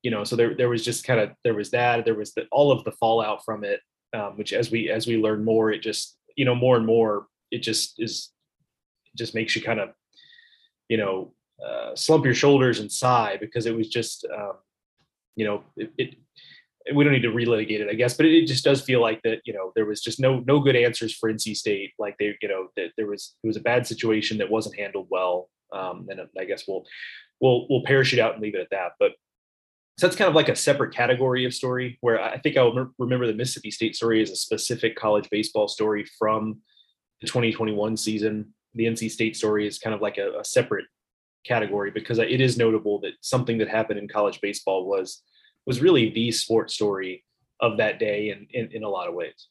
[0.02, 2.46] you know, so there there was just kind of there was that there was the,
[2.50, 3.80] all of the fallout from it,
[4.14, 7.26] um, which as we as we learn more, it just you know more and more
[7.50, 8.30] it just is
[9.12, 9.90] it just makes you kind of
[10.88, 11.32] you know
[11.64, 14.54] uh, slump your shoulders and sigh because it was just um,
[15.36, 16.14] you know it, it
[16.94, 19.40] we don't need to relitigate it, I guess, but it, just does feel like that,
[19.44, 21.92] you know, there was just no no good answers for NC State.
[21.96, 25.06] Like they, you know, that there was it was a bad situation that wasn't handled
[25.08, 25.48] well.
[25.72, 26.84] Um, and I guess we'll
[27.42, 28.92] we'll we'll parachute out and leave it at that.
[28.98, 29.12] But
[29.98, 33.26] so that's kind of like a separate category of story where I think I'll remember
[33.26, 36.60] the Mississippi State story as a specific college baseball story from
[37.20, 38.54] the 2021 season.
[38.74, 40.86] The NC State story is kind of like a, a separate
[41.44, 45.22] category because it is notable that something that happened in college baseball was
[45.66, 47.24] was really the sports story
[47.60, 49.48] of that day in, in, in a lot of ways.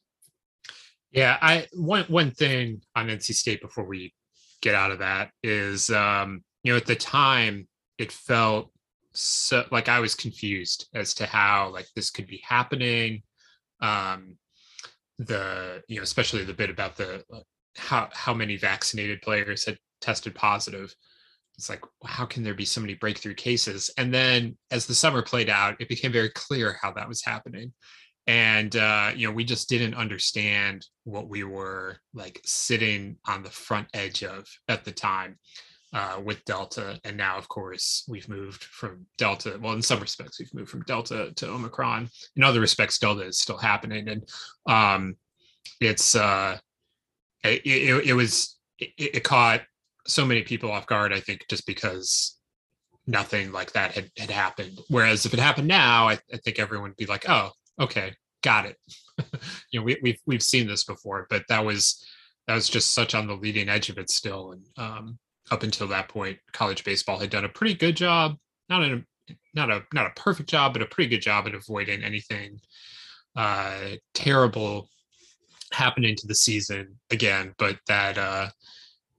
[1.12, 4.12] Yeah, I one one thing on NC State before we
[4.60, 8.70] get out of that is um, you know, at the time it felt
[9.12, 13.22] so like I was confused as to how like this could be happening.
[13.80, 14.36] Um
[15.18, 17.24] the you know, especially the bit about the
[17.76, 20.94] how how many vaccinated players had tested positive.
[21.58, 23.90] It's like how can there be so many breakthrough cases?
[23.98, 27.72] And then as the summer played out it became very clear how that was happening.
[28.26, 33.50] And uh, you know we just didn't understand what we were like sitting on the
[33.50, 35.38] front edge of at the time
[35.92, 40.38] uh, with delta and now of course we've moved from delta well in some respects
[40.38, 44.28] we've moved from delta to omicron in other respects delta is still happening and
[44.66, 45.14] um,
[45.80, 46.56] it's uh,
[47.44, 49.62] it, it, it was it, it caught
[50.06, 52.38] so many people off guard, I think, just because
[53.06, 54.80] nothing like that had, had happened.
[54.88, 57.50] Whereas if it happened now, I, I think everyone would be like, oh,
[57.80, 58.76] okay, got it.
[59.70, 62.04] you know, we, we've we've seen this before, but that was
[62.46, 64.52] that was just such on the leading edge of it still.
[64.52, 65.18] And um,
[65.50, 68.36] up until that point, college baseball had done a pretty good job,
[68.68, 69.04] not a
[69.54, 72.60] not a not a perfect job, but a pretty good job at avoiding anything
[73.36, 74.88] uh, terrible
[75.72, 77.54] happening to the season again.
[77.58, 78.48] But that uh,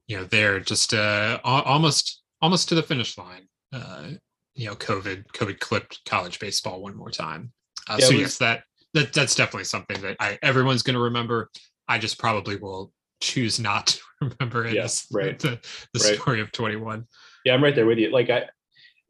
[0.06, 3.48] you know they're just uh, almost almost to the finish line.
[3.72, 4.10] Uh,
[4.54, 7.52] you know, COVID COVID clipped college baseball one more time.
[7.88, 8.62] Uh, yeah, so yes, that
[8.94, 11.50] that that's definitely something that I everyone's going to remember.
[11.88, 12.92] I just probably will
[13.24, 14.00] choose not to
[14.40, 15.38] remember it yeah, right.
[15.38, 15.60] the,
[15.92, 16.14] the right.
[16.16, 17.06] story of 21.
[17.44, 18.10] Yeah, I'm right there with you.
[18.10, 18.44] Like I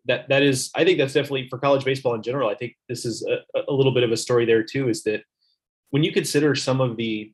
[0.07, 2.49] that that is I think that's definitely for college baseball in general.
[2.49, 4.89] I think this is a, a little bit of a story there too.
[4.89, 5.23] Is that
[5.91, 7.33] when you consider some of the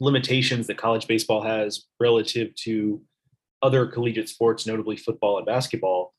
[0.00, 3.02] limitations that college baseball has relative to
[3.62, 6.14] other collegiate sports, notably football and basketball.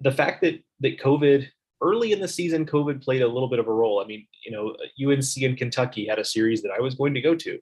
[0.00, 1.46] The fact that that COVID
[1.82, 4.00] early in the season, COVID played a little bit of a role.
[4.00, 7.20] I mean, you know, UNC and Kentucky had a series that I was going to
[7.20, 7.58] go to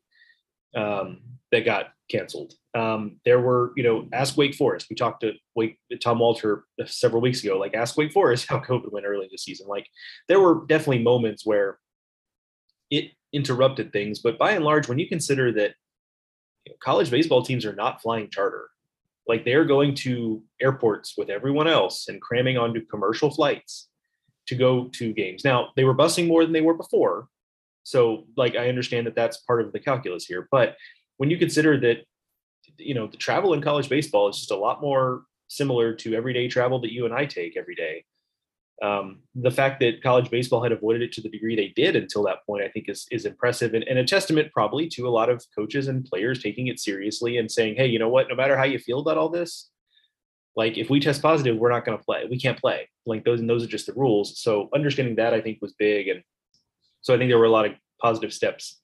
[0.75, 1.21] um,
[1.53, 2.55] that got canceled.
[2.75, 4.87] Um, there were, you know, ask Wake Forest.
[4.89, 7.59] We talked to Wake Tom Walter several weeks ago.
[7.59, 9.69] Like, ask Wake Forest how COVID went early the season.
[9.69, 9.87] Like,
[10.29, 11.79] there were definitely moments where
[12.91, 14.19] it interrupted things.
[14.19, 15.75] But by and large, when you consider that
[16.65, 18.69] you know, college baseball teams are not flying charter,
[19.29, 23.89] like they're going to airports with everyone else and cramming onto commercial flights
[24.47, 25.45] to go to games.
[25.45, 27.29] Now, they were busing more than they were before.
[27.85, 30.49] So, like, I understand that that's part of the calculus here.
[30.51, 30.77] But
[31.17, 32.05] when you consider that,
[32.79, 36.49] you know, the travel in college baseball is just a lot more similar to everyday
[36.49, 38.05] travel that you and I take every day.
[38.83, 42.25] Um, the fact that college baseball had avoided it to the degree they did until
[42.25, 45.31] that point, I think is is impressive and, and a testament probably to a lot
[45.31, 48.57] of coaches and players taking it seriously and saying, hey, you know what, no matter
[48.57, 49.71] how you feel about all this,
[50.57, 52.27] like if we test positive, we're not going to play.
[52.29, 52.89] We can't play.
[53.07, 54.41] Like those and those are just the rules.
[54.41, 56.09] So understanding that I think was big.
[56.09, 56.23] And
[57.03, 58.82] so I think there were a lot of positive steps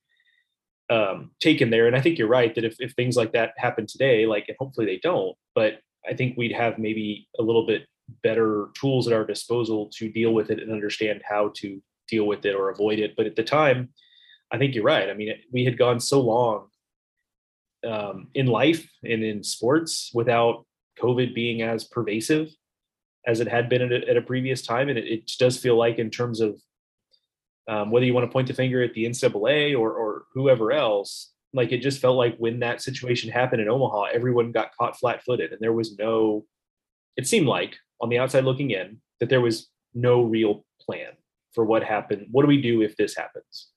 [0.91, 1.87] um, taken there.
[1.87, 4.57] And I think you're right that if, if things like that happen today, like, and
[4.59, 7.87] hopefully they don't, but I think we'd have maybe a little bit
[8.23, 12.45] better tools at our disposal to deal with it and understand how to deal with
[12.47, 13.15] it or avoid it.
[13.17, 13.91] But at the time,
[14.51, 15.11] I think you're right.
[15.11, 16.69] I mean, we had gone so long
[17.87, 20.65] um, in life and in sports without
[21.01, 22.49] COVID being as pervasive
[23.27, 24.89] as it had been at a, at a previous time.
[24.89, 26.59] And it, it, does feel like, in terms of
[27.69, 31.33] um, whether you want to point the finger at the NCAA or, or whoever else,
[31.53, 35.23] like it just felt like when that situation happened in Omaha, everyone got caught flat
[35.23, 36.45] footed and there was no,
[37.17, 41.11] it seemed like on the outside looking in, that there was no real plan
[41.53, 42.27] for what happened.
[42.31, 43.69] What do we do if this happens?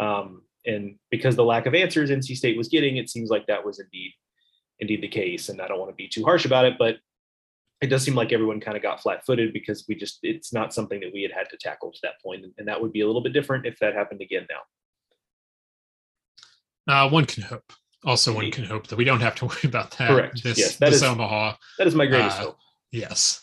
[0.00, 3.64] Um, and because the lack of answers NC State was getting, it seems like that
[3.64, 4.12] was indeed
[4.80, 5.48] indeed the case.
[5.48, 6.96] And I don't want to be too harsh about it, but
[7.80, 10.74] it does seem like everyone kind of got flat footed because we just, it's not
[10.74, 12.44] something that we had had to tackle to that point.
[12.58, 17.06] And that would be a little bit different if that happened again now.
[17.06, 17.72] Uh, one can hope.
[18.04, 20.08] Also, one can hope that we don't have to worry about that.
[20.08, 20.42] Correct.
[20.42, 21.54] This, yes, that this is, Omaha.
[21.78, 22.58] That is my greatest uh, hope.
[22.90, 23.42] Yes.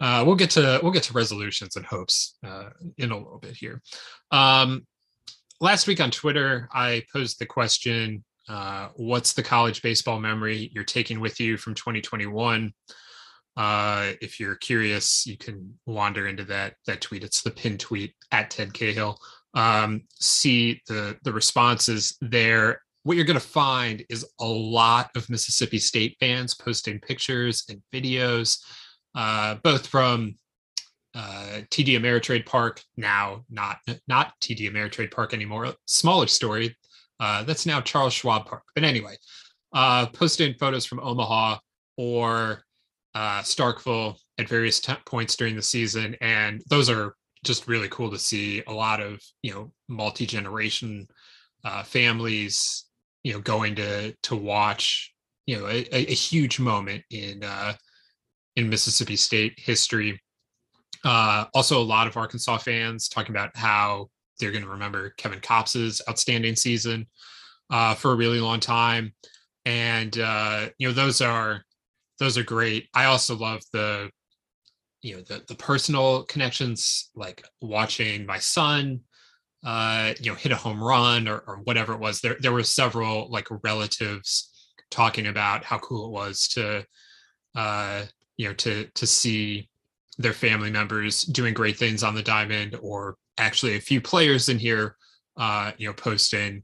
[0.00, 3.56] Uh, we'll get to we'll get to resolutions and hopes uh, in a little bit
[3.56, 3.80] here.
[4.32, 4.84] Um,
[5.60, 10.84] last week on Twitter, I posed the question uh, what's the college baseball memory you're
[10.84, 12.72] taking with you from 2021?
[13.56, 17.24] Uh, if you're curious, you can wander into that that tweet.
[17.24, 19.18] It's the pin tweet at Ted Cahill.
[19.54, 22.82] Um, see the the responses there.
[23.04, 27.82] What you're going to find is a lot of Mississippi State fans posting pictures and
[27.92, 28.58] videos,
[29.14, 30.36] uh, both from
[31.14, 35.74] uh, TD Ameritrade Park, now not not TD Ameritrade Park anymore.
[35.86, 36.76] Smaller story
[37.22, 38.64] uh, that's now Charles Schwab Park.
[38.74, 39.16] But anyway,
[39.72, 41.58] uh, posted photos from Omaha
[41.96, 42.64] or
[43.14, 48.10] uh, Starkville at various t- points during the season, and those are just really cool
[48.10, 48.62] to see.
[48.66, 51.06] A lot of you know multi generation
[51.64, 52.86] uh, families,
[53.22, 55.12] you know, going to to watch
[55.46, 57.74] you know a, a huge moment in uh,
[58.56, 60.20] in Mississippi State history.
[61.04, 65.40] Uh, also, a lot of Arkansas fans talking about how they're going to remember Kevin
[65.40, 67.06] Kopps' outstanding season
[67.70, 69.12] uh, for a really long time,
[69.64, 71.64] and uh, you know those are
[72.22, 72.88] those are great.
[72.94, 74.08] I also love the
[75.02, 79.00] you know the the personal connections, like watching my son,
[79.64, 82.20] uh, you know, hit a home run or, or whatever it was.
[82.20, 84.50] There there were several like relatives
[84.92, 86.86] talking about how cool it was to
[87.56, 88.04] uh,
[88.36, 89.68] you know to to see
[90.18, 94.60] their family members doing great things on the diamond or actually a few players in
[94.60, 94.94] here,
[95.36, 96.62] uh, you know, posting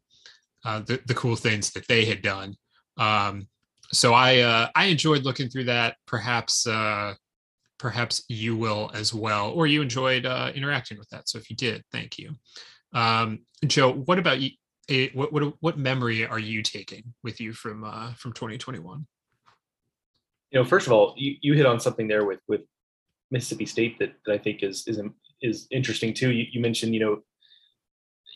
[0.64, 2.54] uh, the the cool things that they had done.
[2.96, 3.48] Um,
[3.92, 5.96] so I uh, I enjoyed looking through that.
[6.06, 7.14] Perhaps uh,
[7.78, 11.28] perhaps you will as well, or you enjoyed uh, interacting with that.
[11.28, 12.34] So if you did, thank you,
[12.92, 13.92] um, Joe.
[13.92, 14.50] What about you?
[15.14, 19.06] What what what memory are you taking with you from uh, from 2021?
[20.50, 22.62] You know, first of all, you, you hit on something there with with
[23.30, 25.00] Mississippi State that, that I think is is
[25.42, 26.30] is interesting too.
[26.30, 27.22] You, you mentioned, you know,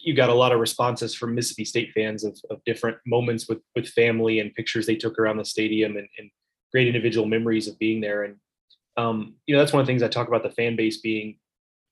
[0.02, 3.60] you got a lot of responses from Mississippi State fans of, of different moments with
[3.74, 6.30] with family and pictures they took around the stadium and, and
[6.72, 8.24] great individual memories of being there.
[8.24, 8.36] And
[8.96, 11.38] um, you know, that's one of the things I talk about the fan base being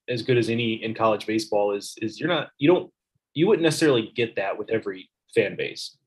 [0.09, 2.91] as good as any in college baseball is is you're not you don't
[3.33, 5.97] you wouldn't necessarily get that with every fan base.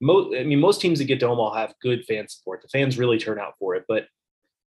[0.00, 2.62] Most I mean most teams that get to Omaha have good fan support.
[2.62, 4.06] The fans really turn out for it, but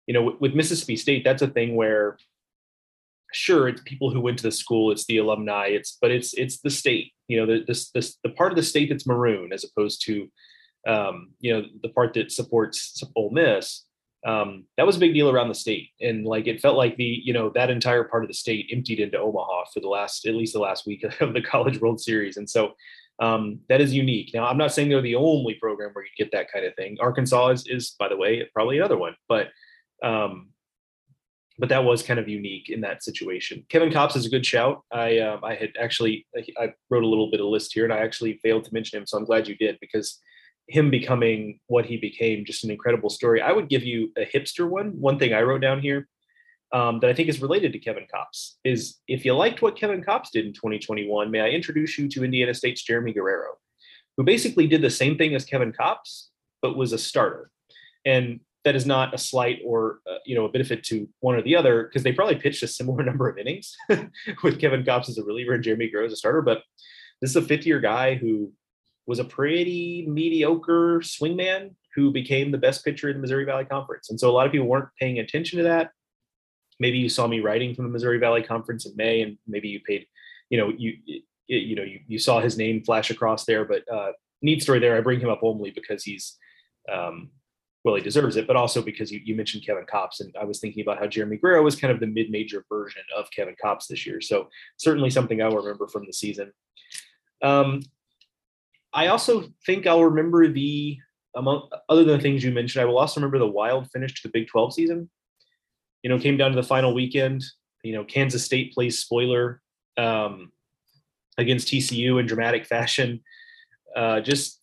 [0.07, 2.17] you know, with, with Mississippi State, that's a thing where
[3.33, 6.61] sure it's people who went to the school it's the alumni it's but it's it's
[6.61, 9.65] the state you know the this this the part of the state that's maroon as
[9.65, 10.29] opposed to
[10.87, 13.85] um you know the part that supports Ole Miss
[14.27, 15.89] um that was a big deal around the state.
[16.01, 19.01] And like it felt like the you know that entire part of the state emptied
[19.01, 22.37] into Omaha for the last at least the last week of the College World Series.
[22.37, 22.73] And so
[23.21, 24.31] um that is unique.
[24.35, 26.99] Now I'm not saying they're the only program where you get that kind of thing.
[27.01, 29.49] Arkansas is is by the way probably another one but
[30.03, 30.49] um
[31.61, 33.65] but that was kind of unique in that situation.
[33.69, 34.83] Kevin Kopps is a good shout.
[34.91, 36.27] I um, I had actually
[36.59, 39.07] I wrote a little bit of list here, and I actually failed to mention him,
[39.07, 40.19] so I'm glad you did because
[40.69, 43.43] him becoming what he became just an incredible story.
[43.43, 44.99] I would give you a hipster one.
[45.01, 46.09] One thing I wrote down here
[46.73, 50.03] um, that I think is related to Kevin Kopps is if you liked what Kevin
[50.03, 53.59] Kopps did in 2021, may I introduce you to Indiana State's Jeremy Guerrero,
[54.17, 56.29] who basically did the same thing as Kevin Kopps
[56.63, 57.51] but was a starter.
[58.05, 61.43] And that is not a slight or uh, you know a benefit to one or
[61.43, 63.75] the other because they probably pitched a similar number of innings
[64.43, 66.43] with Kevin Kopps as a reliever and Jeremy Guerrero as a starter.
[66.43, 66.63] But
[67.21, 68.53] this is a fifth year guy who
[69.07, 74.11] was a pretty mediocre swingman who became the best pitcher in the Missouri Valley Conference.
[74.11, 75.91] And so a lot of people weren't paying attention to that.
[76.79, 79.81] Maybe you saw me writing from the Missouri Valley Conference in May, and maybe you
[79.87, 80.07] paid,
[80.49, 80.95] you know, you
[81.47, 83.65] you know you, you saw his name flash across there.
[83.65, 84.97] But uh, neat story there.
[84.97, 86.39] I bring him up only because he's
[86.91, 87.31] um,
[87.85, 90.61] well, he deserves it, but also because you, you mentioned Kevin Kopps, and I was
[90.61, 94.07] thinking about how Jeremy Guerrero was kind of the mid-major version of Kevin Kopps this
[94.07, 94.21] year.
[94.21, 96.53] So certainly something I will remember from the season.
[97.43, 97.83] Um,
[98.93, 100.99] I also think I'll remember the
[101.37, 104.29] among other than the things you mentioned, I will also remember the wild finish to
[104.29, 105.11] the Big 12 season.
[106.03, 107.45] You know, came down to the final weekend.
[107.83, 109.61] You know, Kansas State plays spoiler
[109.97, 110.53] um,
[111.39, 113.21] against TCU in dramatic fashion.
[113.95, 114.61] Uh, just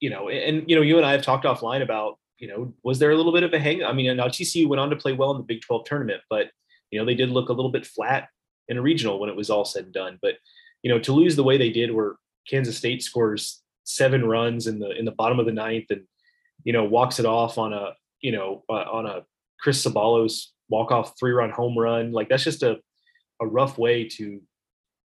[0.00, 2.98] you know, and you know, you and I have talked offline about you know, was
[2.98, 3.84] there a little bit of a hang?
[3.84, 6.50] I mean, now TCU went on to play well in the Big 12 tournament, but
[6.90, 8.28] you know, they did look a little bit flat
[8.66, 10.18] in a regional when it was all said and done.
[10.20, 10.34] But
[10.82, 12.16] you know, to lose the way they did, where
[12.50, 16.02] Kansas State scores seven runs in the in the bottom of the ninth, and
[16.64, 19.24] you know, walks it off on a you know uh, on a
[19.60, 22.80] Chris Ceballos walk off three run home run, like that's just a
[23.40, 24.42] a rough way to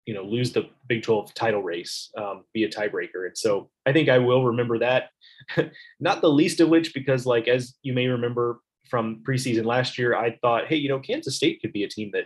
[0.08, 3.28] you know lose the Big 12 title race, um, be a tiebreaker.
[3.28, 5.10] And so I think I will remember that.
[6.00, 10.16] Not the least of which because like as you may remember from preseason last year,
[10.16, 12.24] I thought, hey, you know, Kansas State could be a team that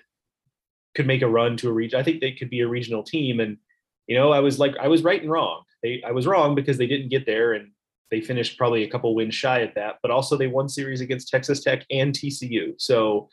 [0.94, 2.00] could make a run to a region.
[2.00, 3.40] I think they could be a regional team.
[3.40, 3.58] And
[4.08, 5.64] you know, I was like, I was right and wrong.
[5.82, 7.72] They, I was wrong because they didn't get there and
[8.12, 9.96] they finished probably a couple wins shy at that.
[10.04, 12.74] But also they won series against Texas Tech and TCU.
[12.78, 13.30] So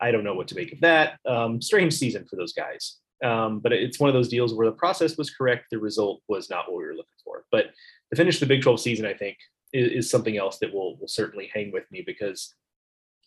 [0.00, 1.18] I don't know what to make of that.
[1.26, 2.98] Um, strange season for those guys.
[3.22, 6.48] Um, but it's one of those deals where the process was correct, the result was
[6.48, 7.44] not what we were looking for.
[7.50, 7.66] But
[8.10, 9.36] to finish the Big 12 season, I think
[9.72, 12.54] is, is something else that will will certainly hang with me because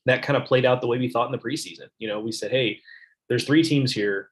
[0.05, 1.87] that kind of played out the way we thought in the preseason.
[1.97, 2.79] You know, we said, hey,
[3.29, 4.29] there's three teams here,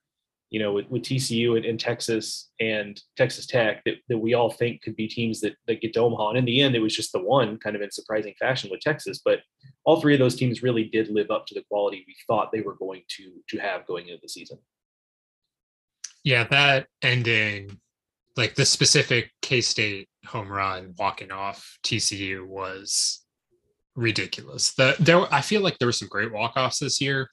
[0.49, 4.51] you know, with, with TCU and, and, Texas and Texas Tech that, that we all
[4.51, 6.29] think could be teams that, that get to Omaha.
[6.29, 8.81] And in the end, it was just the one kind of in surprising fashion with
[8.81, 9.21] Texas.
[9.23, 9.39] But
[9.85, 12.61] all three of those teams really did live up to the quality we thought they
[12.61, 14.57] were going to to have going into the season.
[16.23, 17.79] Yeah, that ending,
[18.37, 23.21] like the specific K State home run walking off TCU was
[23.95, 24.73] ridiculous.
[24.73, 27.29] The there, I feel like there were some great walk offs this year.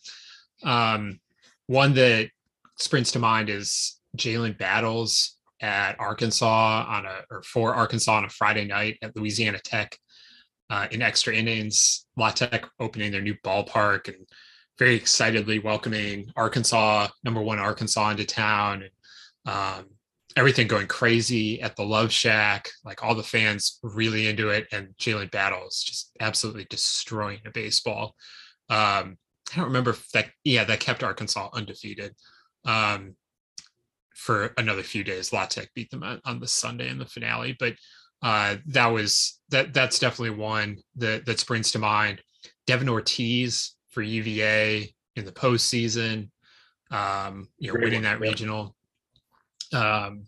[0.63, 1.21] Um,
[1.67, 2.31] one that
[2.77, 8.29] springs to mind is Jalen Battles at Arkansas on a or for Arkansas on a
[8.31, 9.97] Friday night at Louisiana Tech
[10.71, 12.07] uh, in extra innings.
[12.17, 14.27] La Tech opening their new ballpark and
[14.79, 18.85] very excitedly welcoming Arkansas, number one Arkansas into town.
[19.47, 19.87] Um,
[20.37, 24.67] everything going crazy at the Love Shack, like all the fans really into it.
[24.73, 28.15] And Jalen Battles just absolutely destroying a baseball.
[28.71, 29.17] Um,
[29.53, 32.15] I don't remember if that, yeah, that kept Arkansas undefeated
[32.65, 33.17] um,
[34.15, 35.33] for another few days.
[35.33, 37.75] La Tech beat them on, on the Sunday in the finale, but
[38.23, 39.73] uh, that was that.
[39.73, 42.21] That's definitely one that that springs to mind.
[42.67, 46.31] Devin Ortiz for UVA in the postseason.
[46.91, 48.75] Um, you know, Great winning that regional.
[49.73, 50.27] Um,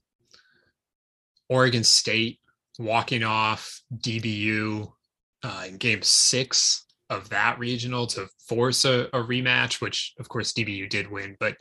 [1.48, 2.38] Oregon State
[2.78, 4.90] walking off DBU
[5.42, 10.52] uh, in Game Six of that regional to force a, a, rematch, which of course
[10.52, 11.56] DBU did win, but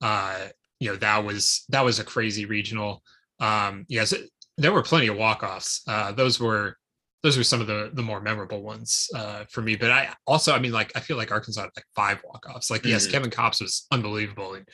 [0.00, 0.46] uh,
[0.80, 3.02] you know that was that was a crazy regional.
[3.40, 4.14] Um, yes,
[4.56, 5.82] there were plenty of walk offs.
[5.86, 6.76] Uh, those were
[7.22, 9.76] those were some of the the more memorable ones uh, for me.
[9.76, 12.70] But I also, I mean, like I feel like Arkansas had like five walk offs.
[12.70, 12.90] Like, mm-hmm.
[12.90, 14.68] yes, Kevin Kopps was unbelievable and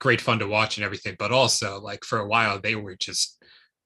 [0.00, 3.42] great fun to watch and everything, but also like for a while they were just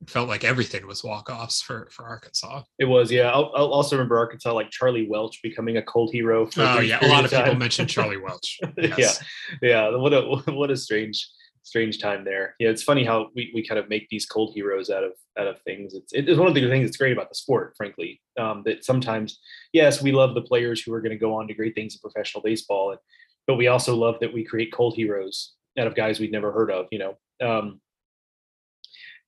[0.08, 2.62] felt like everything was walk offs for for Arkansas.
[2.78, 3.30] It was, yeah.
[3.30, 6.48] I'll, I'll, also remember Arkansas like Charlie Welch becoming a cult hero.
[6.56, 8.58] oh yeah, a lot of people mentioned Charlie Welch.
[8.76, 9.22] Yes.
[9.62, 9.96] yeah, yeah.
[9.96, 11.28] What a what a strange
[11.62, 12.54] strange time there.
[12.58, 15.46] Yeah, it's funny how we, we kind of make these cold heroes out of out
[15.46, 15.94] of things.
[15.94, 18.20] It's it is one of the things that's great about the sport, frankly.
[18.38, 19.40] Um, that sometimes,
[19.72, 22.00] yes, we love the players who are going to go on to great things in
[22.00, 23.00] professional baseball, and,
[23.46, 26.70] but we also love that we create cold heroes out of guys we'd never heard
[26.70, 26.86] of.
[26.90, 27.80] You know, um,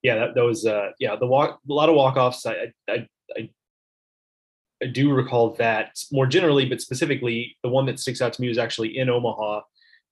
[0.02, 2.46] yeah, that, that was uh, yeah the walk a lot of walk offs.
[2.46, 3.06] I, I
[3.36, 3.50] I
[4.82, 8.48] I do recall that more generally, but specifically the one that sticks out to me
[8.48, 9.60] was actually in Omaha.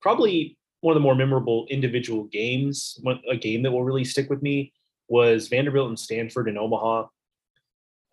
[0.01, 3.01] Probably one of the more memorable individual games,
[3.31, 4.73] a game that will really stick with me
[5.09, 7.07] was Vanderbilt and Stanford in Omaha.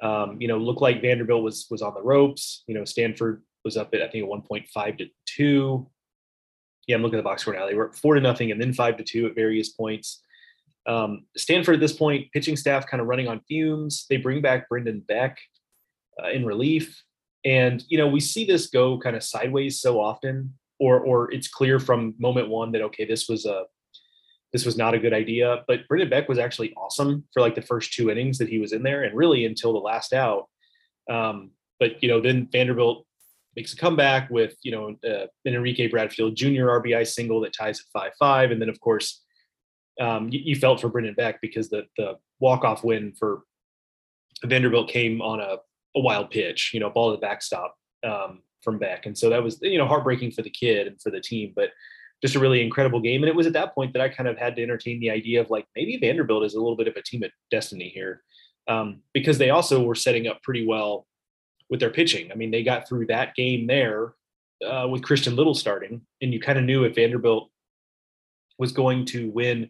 [0.04, 2.64] Um, you know, looked like Vanderbilt was was on the ropes.
[2.68, 5.88] You know, Stanford was up at I think at 1.5 to two.
[6.88, 7.68] Yeah, I'm looking at the box score now.
[7.68, 10.22] They were four to nothing and then five to two at various points.
[10.88, 14.06] Um, Stanford at this point, pitching staff kind of running on fumes.
[14.10, 15.38] They bring back Brendan Beck
[16.24, 17.04] uh, in relief.
[17.44, 21.48] And you know, we see this go kind of sideways so often, or or it's
[21.48, 23.64] clear from moment one that okay, this was a
[24.54, 25.64] this was not a good idea.
[25.68, 28.74] But Brendan Beck was actually awesome for like the first two innings that he was
[28.74, 30.46] in there, and really until the last out.
[31.10, 33.06] Um, but you know, then Vanderbilt
[33.56, 36.68] makes a comeback with you know uh, an Enrique Bradfield Jr.
[36.68, 39.24] RBI single that ties at five five, and then of course
[40.00, 43.42] um, you, you, felt for Brendan Beck because the the walk off win for
[44.46, 45.58] Vanderbilt came on a,
[45.96, 47.76] a wild pitch, you know, ball to the backstop
[48.06, 51.12] um, from Beck, and so that was you know heartbreaking for the kid and for
[51.12, 51.70] the team, but
[52.22, 53.22] just a really incredible game.
[53.22, 55.40] And it was at that point that I kind of had to entertain the idea
[55.40, 58.24] of like maybe Vanderbilt is a little bit of a team of destiny here.
[58.68, 61.08] Um, because they also were setting up pretty well
[61.70, 62.32] with their pitching.
[62.32, 64.14] I mean, they got through that game there
[64.66, 67.50] uh, with Christian Little starting, and you kind of knew if Vanderbilt
[68.58, 69.70] was going to win,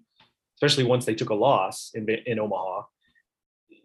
[0.56, 2.84] especially once they took a loss in in Omaha.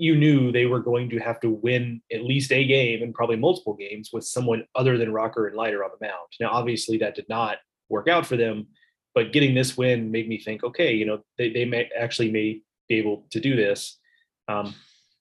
[0.02, 3.36] You knew they were going to have to win at least a game and probably
[3.36, 6.28] multiple games with someone other than Rocker and Leiter on the mound.
[6.40, 8.66] Now, obviously, that did not work out for them,
[9.14, 12.62] but getting this win made me think, okay, you know, they, they may actually may
[12.88, 13.98] be able to do this.
[14.48, 14.74] Um,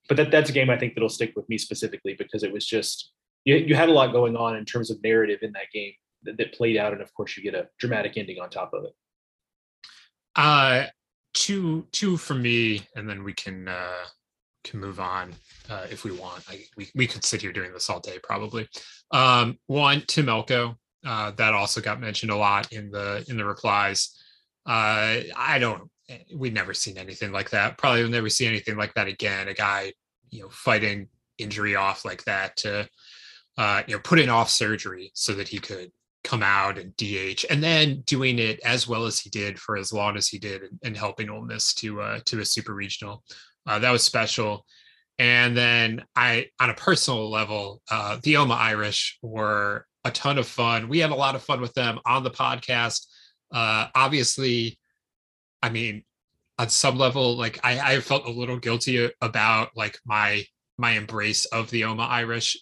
[0.07, 2.65] but that, that's a game I think that'll stick with me specifically because it was
[2.65, 3.11] just
[3.45, 6.37] you, you had a lot going on in terms of narrative in that game that,
[6.37, 8.93] that played out, and of course you get a dramatic ending on top of it.
[10.35, 10.85] Uh,
[11.33, 14.05] two two for me, and then we can uh,
[14.63, 15.33] can move on
[15.69, 16.43] uh, if we want.
[16.49, 18.67] I, we we could sit here doing this all day probably.
[19.11, 23.45] Um, one Tim Elko, uh, that also got mentioned a lot in the in the
[23.45, 24.17] replies.
[24.65, 25.89] Uh, I don't
[26.33, 27.77] we'd never seen anything like that.
[27.77, 29.47] Probably will never see anything like that again.
[29.47, 29.93] A guy,
[30.29, 31.07] you know, fighting
[31.37, 32.87] injury off like that to,
[33.57, 35.91] uh, you know, putting off surgery so that he could
[36.23, 39.91] come out and DH, and then doing it as well as he did for as
[39.91, 43.23] long as he did, and, and helping Ole Miss to uh, to a super regional.
[43.65, 44.65] Uh, that was special.
[45.19, 50.47] And then I, on a personal level, uh, the Oma Irish were a ton of
[50.47, 50.89] fun.
[50.89, 53.05] We had a lot of fun with them on the podcast.
[53.53, 54.79] Uh, obviously,
[55.61, 56.03] I mean,
[56.57, 60.43] on some level, like I, I felt a little guilty about like my
[60.77, 62.57] my embrace of the Oma Irish,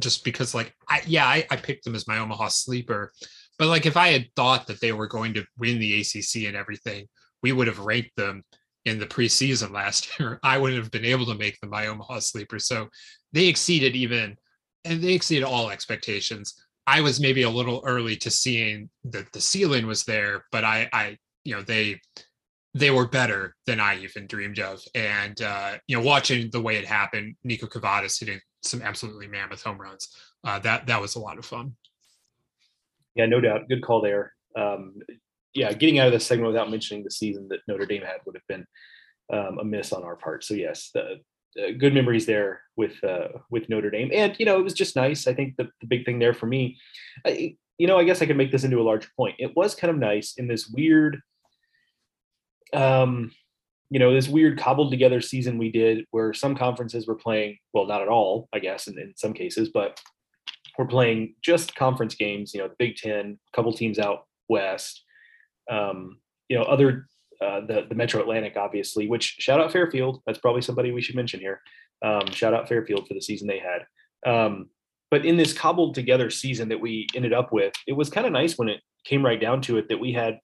[0.00, 3.12] just because like I yeah I, I picked them as my Omaha sleeper,
[3.58, 6.56] but like if I had thought that they were going to win the ACC and
[6.56, 7.06] everything,
[7.42, 8.42] we would have ranked them
[8.84, 10.40] in the preseason last year.
[10.42, 12.58] I wouldn't have been able to make them my Omaha sleeper.
[12.58, 12.88] So
[13.32, 14.36] they exceeded even,
[14.84, 16.54] and they exceeded all expectations.
[16.86, 20.88] I was maybe a little early to seeing that the ceiling was there, but I,
[20.92, 22.00] I, you know, they
[22.74, 24.80] they were better than I even dreamed of.
[24.94, 29.62] And uh, you know, watching the way it happened, Nico Kavadas hitting some absolutely mammoth
[29.62, 30.08] home runs.
[30.44, 31.74] Uh, that that was a lot of fun.
[33.14, 33.68] Yeah, no doubt.
[33.68, 34.34] Good call there.
[34.56, 34.94] Um,
[35.54, 38.36] yeah, getting out of this segment without mentioning the season that Notre Dame had would
[38.36, 38.66] have been
[39.32, 40.44] um, a miss on our part.
[40.44, 41.16] So yes, the,
[41.54, 44.96] the good memories there with uh, with Notre Dame, and you know it was just
[44.96, 45.26] nice.
[45.26, 46.78] I think the, the big thing there for me,
[47.26, 49.36] I, you know, I guess I can make this into a larger point.
[49.38, 51.20] It was kind of nice in this weird
[52.72, 53.32] um,
[53.90, 57.86] you know, this weird cobbled together season we did where some conferences were playing, well,
[57.86, 60.00] not at all, I guess, in, in some cases, but
[60.78, 65.02] we're playing just conference games, you know, the Big Ten, a couple teams out west,
[65.70, 66.18] um,
[66.48, 67.06] you know, other,
[67.40, 70.20] uh, the, the Metro Atlantic, obviously, which shout out Fairfield.
[70.26, 71.60] That's probably somebody we should mention here.
[72.04, 74.30] Um, shout out Fairfield for the season they had.
[74.30, 74.68] Um,
[75.10, 78.32] but in this cobbled together season that we ended up with, it was kind of
[78.32, 80.38] nice when it came right down to it that we had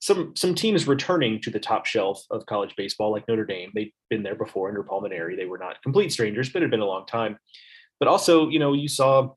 [0.00, 3.70] some some teams returning to the top shelf of college baseball, like Notre Dame.
[3.74, 5.36] They'd been there before under Paul Mainieri.
[5.36, 7.38] They were not complete strangers, but it had been a long time.
[7.98, 9.30] But also, you know, you saw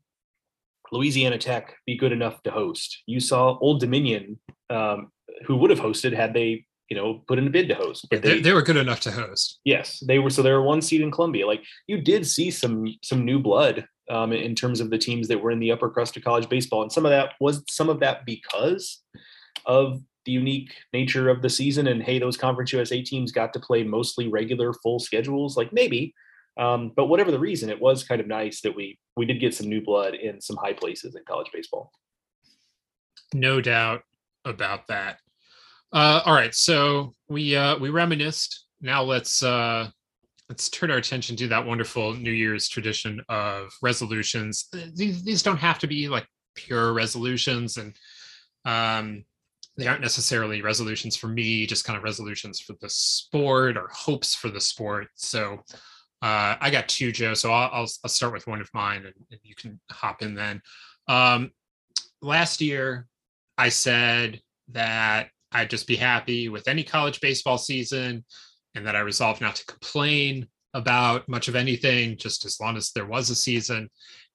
[0.92, 3.04] Louisiana Tech be good enough to host.
[3.06, 5.12] You saw Old Dominion, um,
[5.46, 8.08] who would have hosted had they, you know, put in a bid to host.
[8.10, 9.60] But they, they were good enough to host.
[9.66, 10.30] Yes, they were.
[10.30, 11.46] So they were one seed in Columbia.
[11.48, 15.42] Like you did see some some new blood um, in terms of the teams that
[15.42, 18.00] were in the upper crust of college baseball, and some of that was some of
[18.00, 19.02] that because
[19.66, 23.62] of the unique nature of the season and hey those conference usa teams got to
[23.62, 26.14] play mostly regular full schedules like maybe
[26.60, 29.54] um, but whatever the reason it was kind of nice that we we did get
[29.54, 31.92] some new blood in some high places in college baseball.
[33.34, 34.04] No doubt
[34.46, 35.20] about that.
[35.92, 38.66] Uh, all right so we uh, we reminisced.
[38.80, 39.90] Now let's uh,
[40.50, 44.70] let's turn our attention to that wonderful new year's tradition of resolutions.
[44.96, 47.96] These, these don't have to be like pure resolutions and
[48.66, 49.26] um,
[49.78, 54.34] they aren't necessarily resolutions for me, just kind of resolutions for the sport or hopes
[54.34, 55.08] for the sport.
[55.16, 55.60] So
[56.22, 57.34] uh, I got two, Joe.
[57.34, 60.62] So I'll, I'll, I'll start with one of mine, and, you can hop in then.
[61.08, 61.52] Um,
[62.22, 63.08] last year,
[63.58, 68.26] I said that I'd just be happy with any college baseball season,
[68.76, 72.92] and that I resolved not to complain about much of anything, just as long as
[72.92, 73.90] there was a season.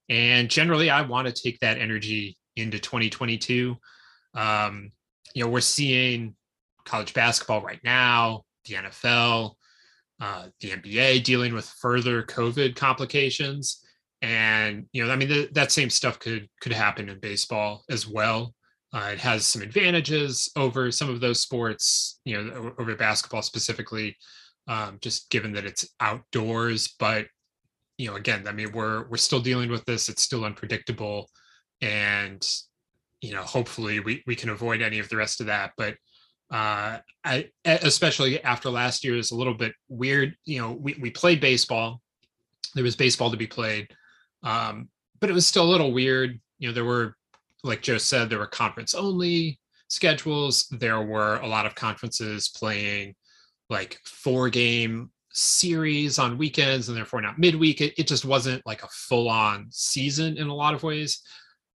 [0.08, 3.76] And generally, I want to take that energy into 2022.
[4.34, 4.92] Um,
[5.34, 6.34] you know, we're seeing
[6.84, 9.54] college basketball right now, the NFL,
[10.22, 13.84] uh, the NBA dealing with further COVID complications,
[14.22, 18.06] and you know, I mean, th- that same stuff could could happen in baseball as
[18.06, 18.54] well.
[18.94, 24.16] Uh, it has some advantages over some of those sports, you know, over basketball specifically,
[24.68, 26.94] um, just given that it's outdoors.
[27.00, 27.26] But
[27.98, 30.08] you know, again, I mean, we're we're still dealing with this.
[30.08, 31.28] It's still unpredictable,
[31.80, 32.48] and
[33.20, 35.72] you know, hopefully we we can avoid any of the rest of that.
[35.76, 35.96] But
[36.52, 40.36] uh, I especially after last year is a little bit weird.
[40.44, 42.02] You know, we we played baseball.
[42.74, 43.88] There was baseball to be played,
[44.42, 44.88] um,
[45.18, 46.38] but it was still a little weird.
[46.58, 47.16] You know, there were,
[47.64, 50.68] like Joe said, there were conference only schedules.
[50.70, 53.14] There were a lot of conferences playing
[53.70, 57.80] like four game series on weekends and therefore not midweek.
[57.80, 61.22] It, it just wasn't like a full on season in a lot of ways.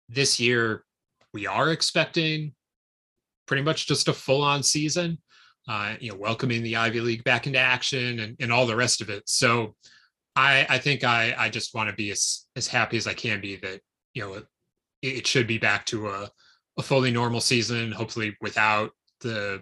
[0.09, 0.83] This year,
[1.31, 2.53] we are expecting
[3.53, 5.15] pretty much just a full on season,
[5.67, 8.99] uh, you know, welcoming the Ivy League back into action and, and all the rest
[8.99, 9.29] of it.
[9.29, 9.75] So
[10.35, 13.41] I, I think I, I just want to be as, as happy as I can
[13.41, 13.79] be that,
[14.15, 14.45] you know, it,
[15.03, 16.31] it should be back to a,
[16.79, 18.89] a fully normal season, hopefully without
[19.21, 19.61] the,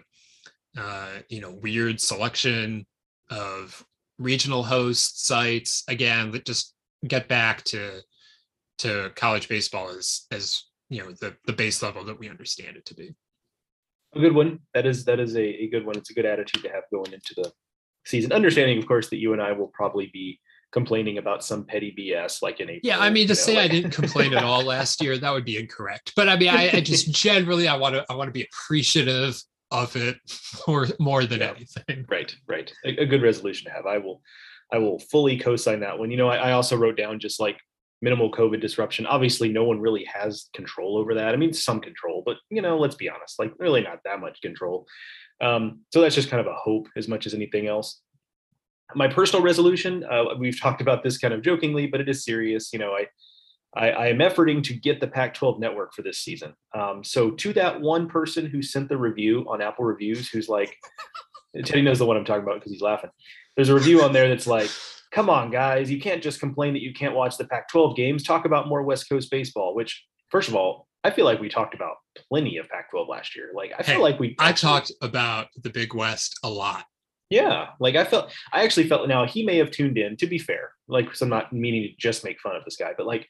[0.78, 2.86] uh, you know, weird selection
[3.28, 3.84] of
[4.18, 6.72] regional host sites again that just
[7.06, 8.00] get back to
[8.78, 12.86] to college baseball as as you know the the base level that we understand it
[12.86, 13.14] to be
[14.14, 14.60] a good one.
[14.74, 15.96] That is that is a, a good one.
[15.96, 17.52] It's a good attitude to have going into the
[18.04, 18.32] season.
[18.32, 20.40] Understanding of course that you and i will probably be
[20.72, 23.70] complaining about some petty bs like in April, yeah i mean to know, say like-
[23.70, 26.12] i didn't complain at all last year that would be incorrect.
[26.16, 29.40] But i mean i, I just generally i want to i want to be appreciative
[29.70, 30.16] of it
[30.66, 31.50] more more than Yeah.
[31.56, 32.06] anything.
[32.10, 32.72] Right right.
[32.84, 33.86] A, a good resolution to have.
[33.86, 34.22] I will
[34.72, 36.10] i will fully co-sign that one.
[36.10, 37.58] You know I, I also wrote down just like
[38.02, 39.06] minimal covid disruption.
[39.06, 41.32] Obviously no one really has control over that.
[41.32, 44.40] I mean some control but you know let's be honest like really not that much
[44.42, 44.86] control.
[45.40, 48.00] Um, so that's just kind of a hope as much as anything else.
[48.94, 52.72] My personal resolution uh, we've talked about this kind of jokingly but it is serious.
[52.72, 53.06] You know i
[53.74, 56.54] I, I am efforting to get the Pac 12 network for this season.
[56.74, 60.76] Um, so, to that one person who sent the review on Apple Reviews, who's like,
[61.64, 63.10] Teddy knows the one I'm talking about because he's laughing.
[63.56, 64.70] There's a review on there that's like,
[65.12, 68.22] come on, guys, you can't just complain that you can't watch the Pac 12 games.
[68.22, 71.74] Talk about more West Coast baseball, which, first of all, I feel like we talked
[71.74, 71.96] about
[72.28, 73.50] plenty of Pac 12 last year.
[73.54, 76.84] Like, I feel Hey, like we i talked about the big west a lot
[77.32, 80.18] yeah, like I felt, I actually felt now he may have tuned in.
[80.18, 82.92] To be fair, like, so I'm not meaning to just make fun of this guy,
[82.94, 83.26] but like,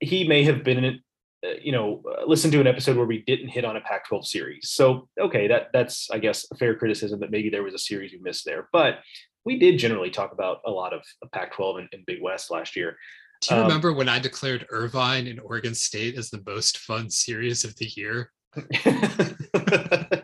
[0.00, 1.00] he may have been in it,
[1.46, 4.24] uh, you know, uh, listen to an episode where we didn't hit on a Pac-12
[4.24, 4.70] series.
[4.70, 8.12] So okay, that that's I guess a fair criticism that maybe there was a series
[8.12, 9.00] we missed there, but
[9.46, 12.76] we did generally talk about a lot of, of Pac-12 and, and Big West last
[12.76, 12.98] year.
[13.40, 17.08] do you Um, remember when i declared irvine and oregon state as the most fun
[17.10, 18.32] series of the year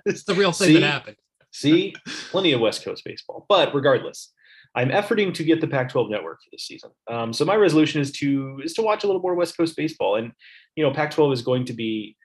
[0.06, 0.74] it's the real thing See?
[0.74, 1.16] that happened
[1.54, 1.94] See,
[2.30, 3.44] plenty of West Coast baseball.
[3.46, 4.32] But regardless,
[4.74, 6.90] I'm efforting to get the Pac-12 network for this season.
[7.10, 10.16] Um, so my resolution is to is to watch a little more West Coast baseball,
[10.16, 10.32] and
[10.76, 12.16] you know, Pac-12 is going to be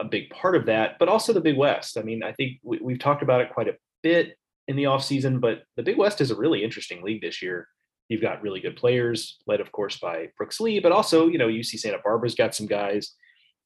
[0.00, 1.96] a big part of that, but also the Big West.
[1.96, 4.36] I mean, I think we, we've talked about it quite a bit
[4.68, 7.68] in the offseason, but the Big West is a really interesting league this year.
[8.08, 11.48] You've got really good players, led of course by Brooks Lee, but also you know
[11.48, 13.14] UC Santa Barbara's got some guys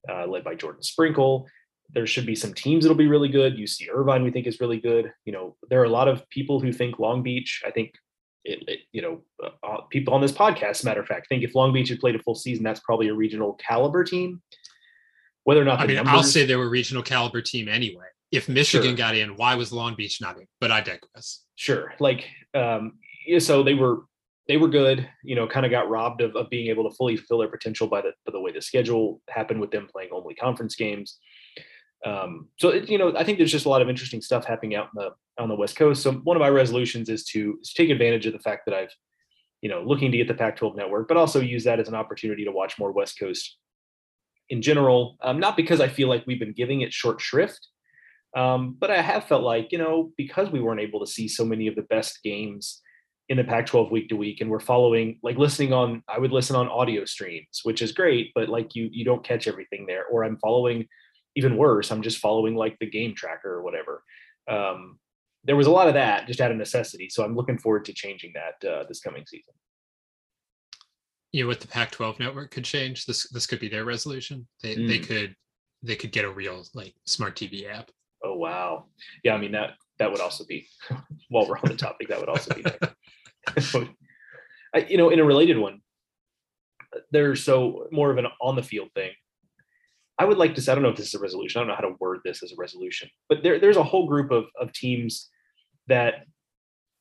[0.09, 1.47] uh, led by Jordan Sprinkle
[1.93, 3.57] there should be some teams that'll be really good.
[3.57, 5.11] UC Irvine, we think is really good.
[5.25, 7.63] You know, there are a lot of people who think Long Beach.
[7.65, 7.93] I think
[8.43, 9.21] it, it you know,
[9.63, 12.19] uh, people on this podcast, matter of fact, think if Long Beach had played a
[12.19, 14.41] full season, that's probably a regional caliber team.
[15.43, 18.05] Whether or not I mean, numbers, I'll say they were a regional caliber team anyway.
[18.31, 18.97] If Michigan Sure.
[18.97, 20.45] got in, why was Long Beach not in?
[20.59, 21.43] But I digress.
[21.55, 22.93] sure, like um,
[23.39, 24.03] so they were
[24.47, 25.07] they were good.
[25.23, 27.87] You know, kind of got robbed of, of being able to fully fill their potential
[27.87, 31.19] by the by the way the schedule happened with them playing only conference games.
[32.05, 34.75] Um, so it, you know, I think there's just a lot of interesting stuff happening
[34.75, 35.09] out in the
[35.41, 36.03] on the West Coast.
[36.03, 38.75] So one of my resolutions is to, is to take advantage of the fact that
[38.75, 38.93] I've,
[39.61, 42.43] you know, looking to get the Pac-12 network, but also use that as an opportunity
[42.45, 43.57] to watch more West Coast
[44.49, 45.17] in general.
[45.21, 47.67] Um, not because I feel like we've been giving it short shrift,
[48.37, 51.43] um, but I have felt like you know because we weren't able to see so
[51.45, 52.81] many of the best games
[53.29, 56.01] in the Pac-12 week to week, and we're following like listening on.
[56.07, 59.47] I would listen on audio streams, which is great, but like you you don't catch
[59.47, 60.05] everything there.
[60.05, 60.87] Or I'm following
[61.35, 61.91] even worse.
[61.91, 64.03] I'm just following like the game tracker or whatever.
[64.47, 64.99] Um,
[65.43, 67.09] there was a lot of that just out of necessity.
[67.09, 69.53] So I'm looking forward to changing that uh, this coming season.
[71.31, 73.05] You know what the Pac-12 network could change?
[73.05, 74.47] This this could be their resolution.
[74.63, 75.07] They they Mm.
[75.07, 75.35] could
[75.83, 77.91] they could get a real like smart TV app.
[78.23, 78.85] Oh wow,
[79.23, 79.33] yeah.
[79.33, 80.67] I mean that that would also be
[81.29, 82.63] while we're on the topic, that would also be.
[84.73, 85.81] I, you know, in a related one,
[87.11, 89.11] there's so more of an on the field thing.
[90.19, 91.59] I would like to say, I don't know if this is a resolution.
[91.59, 94.07] I don't know how to word this as a resolution, but there, there's a whole
[94.07, 95.29] group of, of teams
[95.87, 96.25] that,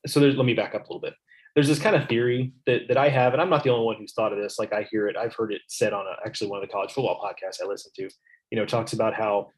[0.06, 1.14] so there's, let me back up a little bit.
[1.54, 3.96] There's this kind of theory that, that I have, and I'm not the only one
[3.96, 4.58] who's thought of this.
[4.58, 6.92] Like I hear it, I've heard it said on a, actually one of the college
[6.92, 8.10] football podcasts I listen to,
[8.50, 9.48] you know, talks about how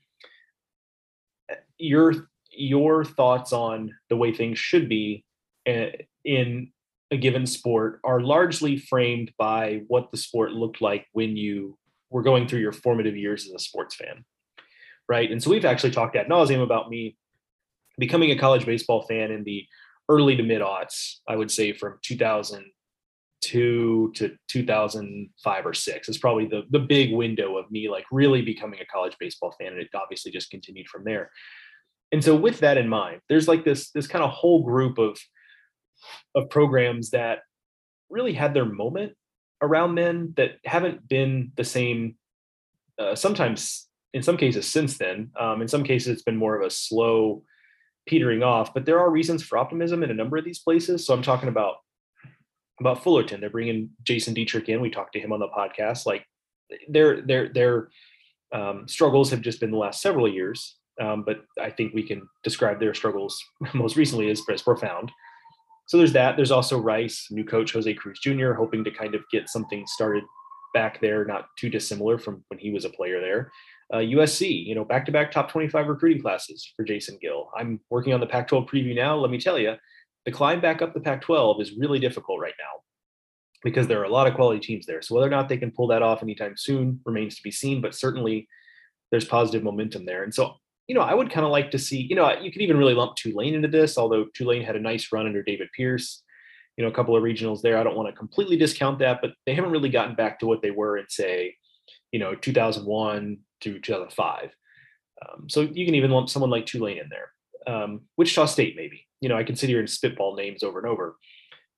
[1.79, 5.25] your, your thoughts on the way things should be
[5.67, 5.91] eh,
[6.25, 6.73] in
[7.11, 11.79] a given sport are largely framed by what the sport looked like when you
[12.11, 14.25] were going through your formative years as a sports fan.
[15.09, 15.31] Right.
[15.31, 17.17] And so we've actually talked ad nauseum about me
[17.99, 19.67] becoming a college baseball fan in the
[20.09, 21.99] early to mid aughts, I would say from
[23.43, 28.43] 2002 to 2005 or six is probably the, the big window of me like really
[28.43, 29.73] becoming a college baseball fan.
[29.73, 31.31] And it obviously just continued from there.
[32.13, 35.19] And so with that in mind, there's like this, this kind of whole group of,
[36.35, 37.41] of programs that
[38.09, 39.13] really had their moment
[39.61, 42.17] around then that haven't been the same.
[42.99, 45.31] Uh, sometimes, in some cases, since then.
[45.39, 47.45] Um, in some cases, it's been more of a slow
[48.09, 48.73] petering off.
[48.75, 51.07] But there are reasons for optimism in a number of these places.
[51.07, 51.77] So I'm talking about
[52.81, 53.41] about Fullerton.
[53.41, 54.81] They're bringing Jason Dietrich in.
[54.81, 56.07] We talked to him on the podcast.
[56.07, 56.25] Like
[56.89, 57.89] their their their
[58.53, 60.77] um, struggles have just been the last several years.
[61.01, 63.41] Um, but I think we can describe their struggles
[63.75, 65.13] most recently as, as profound
[65.89, 66.37] so there's that.
[66.37, 70.23] There's also Rice, new coach Jose Cruz Jr., hoping to kind of get something started
[70.75, 73.51] back there, not too dissimilar from when he was a player there.
[73.93, 77.51] Uh, USC, you know, back to back top 25 recruiting classes for Jason Gill.
[77.57, 79.17] I'm working on the Pac 12 preview now.
[79.17, 79.77] Let me tell you,
[80.29, 82.83] the climb back up the Pac 12 is really difficult right now
[83.65, 85.01] because there are a lot of quality teams there.
[85.01, 87.81] So whether or not they can pull that off anytime soon remains to be seen,
[87.81, 88.47] but certainly
[89.11, 90.25] there's positive momentum there.
[90.25, 90.57] And so
[90.87, 92.93] you know, I would kind of like to see, you know, you could even really
[92.93, 96.23] lump Tulane into this, although Tulane had a nice run under David Pierce,
[96.77, 97.79] you know, a couple of regionals there.
[97.79, 100.61] I don't want to completely discount that, but they haven't really gotten back to what
[100.61, 101.57] they were in, say,
[102.13, 104.51] you know, 2001 to 2005.
[105.27, 107.33] Um, so you can even lump someone like Tulane in there.
[107.67, 109.08] Um, Wichita State, maybe.
[109.21, 111.17] You know, I can sit here and spitball names over and over.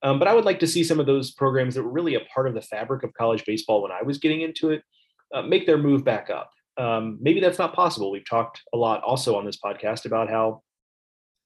[0.03, 2.21] Um, but I would like to see some of those programs that were really a
[2.33, 4.83] part of the fabric of college baseball when I was getting into it
[5.35, 8.11] uh, make their move back up um, maybe that's not possible.
[8.11, 10.63] We've talked a lot also on this podcast about how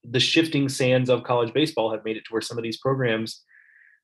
[0.04, 3.42] the shifting sands of college baseball have made it to where some of these programs,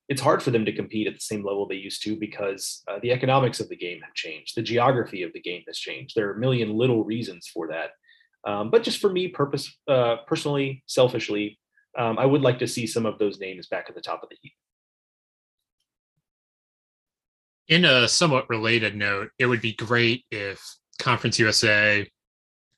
[0.09, 2.97] it's hard for them to compete at the same level they used to because uh,
[3.01, 4.57] the economics of the game have changed.
[4.57, 6.15] The geography of the game has changed.
[6.15, 7.91] There are a million little reasons for that.
[8.45, 11.59] Um, but just for me, purpose, uh, personally, selfishly,
[11.97, 14.29] um, I would like to see some of those names back at the top of
[14.29, 14.53] the heap.
[17.67, 20.61] In a somewhat related note, it would be great if
[20.99, 22.09] Conference USA,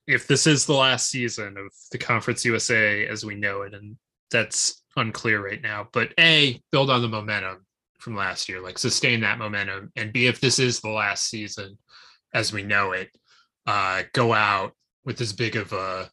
[0.07, 3.97] if this is the last season of the Conference USA as we know it, and
[4.29, 7.65] that's unclear right now, but A, build on the momentum
[7.99, 11.77] from last year, like sustain that momentum, and B, if this is the last season
[12.33, 13.09] as we know it,
[13.65, 14.73] uh, go out
[15.05, 16.09] with as big of a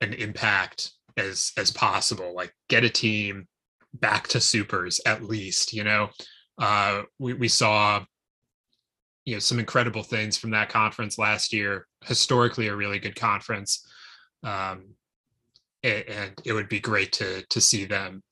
[0.00, 2.34] an impact as as possible.
[2.34, 3.46] Like get a team
[3.92, 5.72] back to supers at least.
[5.72, 6.10] You know,
[6.58, 8.04] uh, we we saw
[9.24, 11.86] you know some incredible things from that conference last year.
[12.04, 13.86] Historically, a really good conference,
[14.44, 14.94] um,
[15.82, 18.22] and, it would be great to to see them,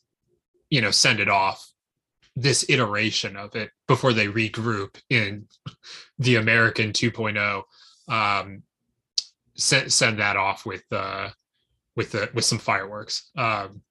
[0.71, 1.67] you know, send it off
[2.37, 5.47] this iteration of it before they regroup in
[6.19, 7.63] the American 2.0.
[8.09, 8.63] Um,
[9.57, 11.31] send send that off with uh,
[11.97, 13.31] with the with some fireworks.
[13.37, 13.83] Um,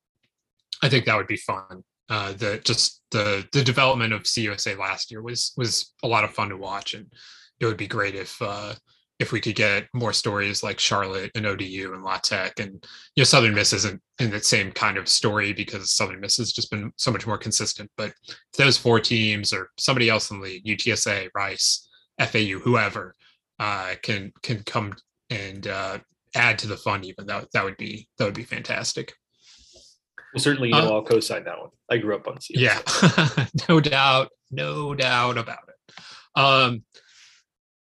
[0.82, 5.12] I think that would be fun uh, the just the the development of CUSA last
[5.12, 7.12] year was was a lot of fun to watch, and
[7.60, 8.74] it would be great if uh,
[9.20, 12.74] if we could get more stories like Charlotte and ODU and La Tech, and
[13.16, 16.52] you know Southern Miss isn't in the same kind of story because Southern Miss has
[16.52, 17.90] just been so much more consistent.
[17.98, 18.14] But
[18.58, 21.90] those four teams or somebody else in the league, UTSA, Rice,
[22.20, 23.16] FAU, whoever,
[23.60, 24.94] uh, can can come
[25.32, 25.98] and uh,
[26.36, 29.14] add to the fun, even that that would be that would be fantastic.
[30.34, 31.70] Well, certainly, you know, uh, I'll co-sign that one.
[31.90, 32.50] I grew up on CSA.
[32.56, 36.04] Yeah, no doubt, no doubt about it.
[36.36, 36.84] Um,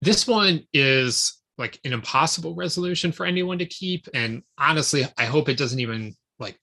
[0.02, 5.48] this one is like an impossible resolution for anyone to keep, and honestly, I hope
[5.48, 6.58] it doesn't even like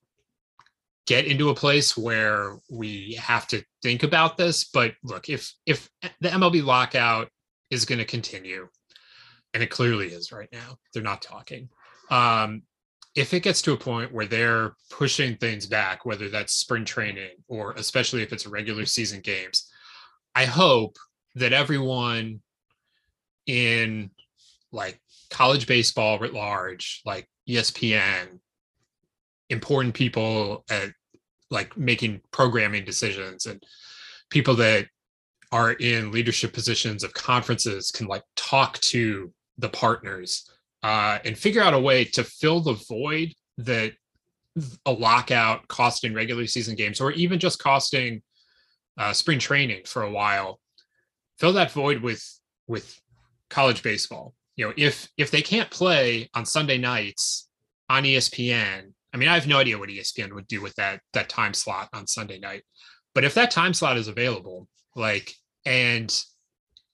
[1.05, 4.65] get into a place where we have to think about this.
[4.65, 7.29] But look, if if the MLB lockout
[7.69, 8.67] is going to continue,
[9.53, 11.69] and it clearly is right now, they're not talking.
[12.09, 12.63] Um,
[13.15, 17.31] if it gets to a point where they're pushing things back, whether that's spring training
[17.47, 19.71] or especially if it's regular season games,
[20.35, 20.97] I hope
[21.35, 22.41] that everyone
[23.47, 24.11] in
[24.71, 25.01] like
[25.31, 28.39] college baseball writ large, like ESPN,
[29.49, 30.89] important people at
[31.49, 33.63] like making programming decisions and
[34.29, 34.85] people that
[35.51, 40.51] are in leadership positions of conferences can like talk to the partners
[40.87, 43.91] uh, and figure out a way to fill the void that
[44.85, 48.21] a lockout costing regular season games or even just costing
[48.97, 50.61] uh, spring training for a while
[51.39, 52.23] fill that void with
[52.67, 53.01] with
[53.49, 54.33] college baseball.
[54.55, 57.49] You know if if they can't play on sunday nights
[57.89, 61.29] on espn i mean i have no idea what espn would do with that that
[61.29, 62.63] time slot on sunday night
[63.13, 65.35] but if that time slot is available like
[65.65, 66.23] and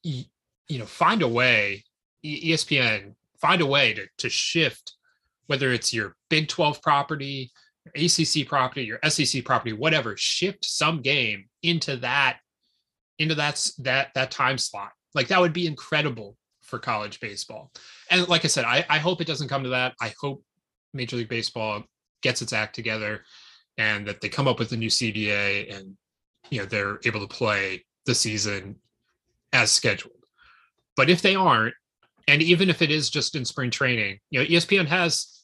[0.03, 0.25] you
[0.71, 1.85] know find a way
[2.25, 3.13] espn
[3.43, 4.93] find a way to, to shift
[5.47, 7.51] whether it's your big 12 property
[7.83, 12.37] your acc property your sec property whatever shift some game into that
[13.19, 14.91] into that that that time slot.
[15.13, 17.71] Like that would be incredible for college baseball.
[18.09, 19.93] And like i said i, I hope it doesn't come to that.
[20.01, 20.43] I hope
[20.93, 21.83] major league baseball
[22.21, 23.23] gets its act together
[23.77, 25.97] and that they come up with a new cba and
[26.49, 28.77] you know they're able to play the season
[29.51, 30.13] as scheduled.
[30.95, 31.73] But if they aren't,
[32.27, 35.43] and even if it is just in spring training, you know, ESPN has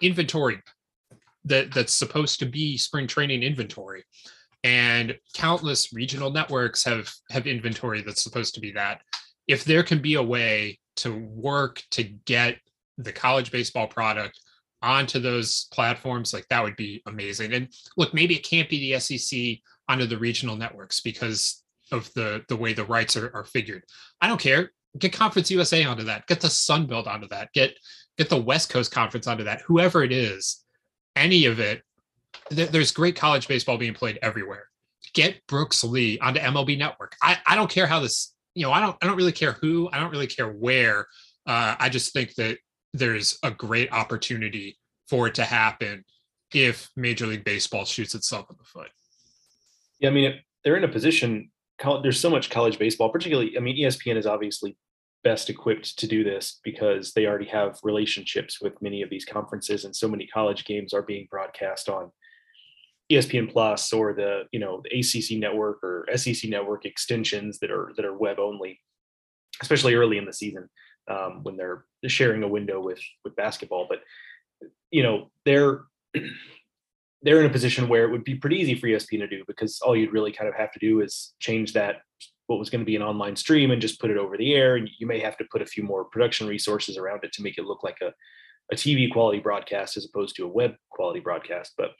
[0.00, 0.60] inventory
[1.44, 4.04] that that's supposed to be spring training inventory.
[4.64, 9.00] And countless regional networks have have inventory that's supposed to be that.
[9.48, 12.58] If there can be a way to work to get
[12.96, 14.38] the college baseball product
[14.80, 17.54] onto those platforms, like that would be amazing.
[17.54, 19.58] And look, maybe it can't be the SEC
[19.88, 23.82] onto the regional networks because of the the way the rights are, are figured.
[24.20, 24.70] I don't care.
[24.98, 26.26] Get Conference USA onto that.
[26.26, 27.52] Get the Sun Belt onto that.
[27.52, 27.74] Get
[28.18, 29.62] get the West Coast Conference onto that.
[29.62, 30.62] Whoever it is,
[31.16, 31.82] any of it.
[32.50, 34.66] Th- there's great college baseball being played everywhere.
[35.14, 37.16] Get Brooks Lee onto MLB Network.
[37.22, 38.34] I, I don't care how this.
[38.54, 39.88] You know, I don't I don't really care who.
[39.92, 41.06] I don't really care where.
[41.46, 42.58] Uh, I just think that
[42.92, 44.78] there's a great opportunity
[45.08, 46.04] for it to happen
[46.54, 48.90] if Major League Baseball shoots itself in the foot.
[50.00, 51.50] Yeah, I mean, they're in a position.
[52.02, 53.56] There's so much college baseball, particularly.
[53.56, 54.76] I mean, ESPN is obviously
[55.24, 59.84] best equipped to do this because they already have relationships with many of these conferences,
[59.84, 62.10] and so many college games are being broadcast on
[63.10, 67.92] ESPN Plus or the you know the ACC network or SEC network extensions that are
[67.96, 68.80] that are web only,
[69.60, 70.68] especially early in the season
[71.08, 73.86] um, when they're sharing a window with with basketball.
[73.88, 74.00] But
[74.90, 75.82] you know they're
[77.22, 79.80] they're in a position where it would be pretty easy for ESPN to do because
[79.80, 82.02] all you'd really kind of have to do is change that
[82.46, 84.76] what was going to be an online stream and just put it over the air.
[84.76, 87.58] And you may have to put a few more production resources around it to make
[87.58, 88.12] it look like a,
[88.72, 91.72] a TV quality broadcast as opposed to a web quality broadcast.
[91.78, 91.92] But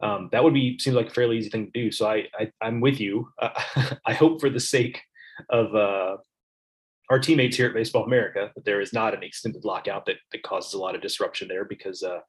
[0.00, 1.90] um, that would be seems like a fairly easy thing to do.
[1.90, 3.28] So I, I am with you.
[3.40, 3.50] Uh,
[4.06, 5.00] I hope for the sake
[5.50, 6.16] of uh,
[7.10, 10.42] our teammates here at Baseball America that there is not an extended lockout that that
[10.42, 12.20] causes a lot of disruption there because uh,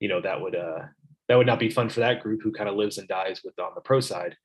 [0.00, 0.80] you know that would uh,
[1.32, 3.58] that would not be fun for that group who kind of lives and dies with
[3.58, 4.36] on the pro side.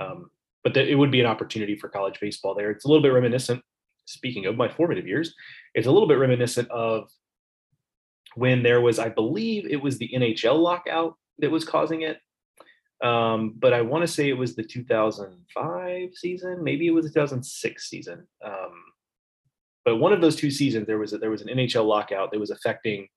[0.00, 0.30] Um,
[0.62, 2.70] but the, it would be an opportunity for college baseball there.
[2.70, 3.60] It's a little bit reminiscent.
[4.04, 5.34] Speaking of my formative years,
[5.74, 7.10] it's a little bit reminiscent of
[8.36, 12.18] when there was, I believe, it was the NHL lockout that was causing it.
[13.04, 17.10] Um, but I want to say it was the 2005 season, maybe it was the
[17.10, 18.28] 2006 season.
[18.44, 18.84] Um,
[19.84, 22.38] but one of those two seasons, there was a, there was an NHL lockout that
[22.38, 23.08] was affecting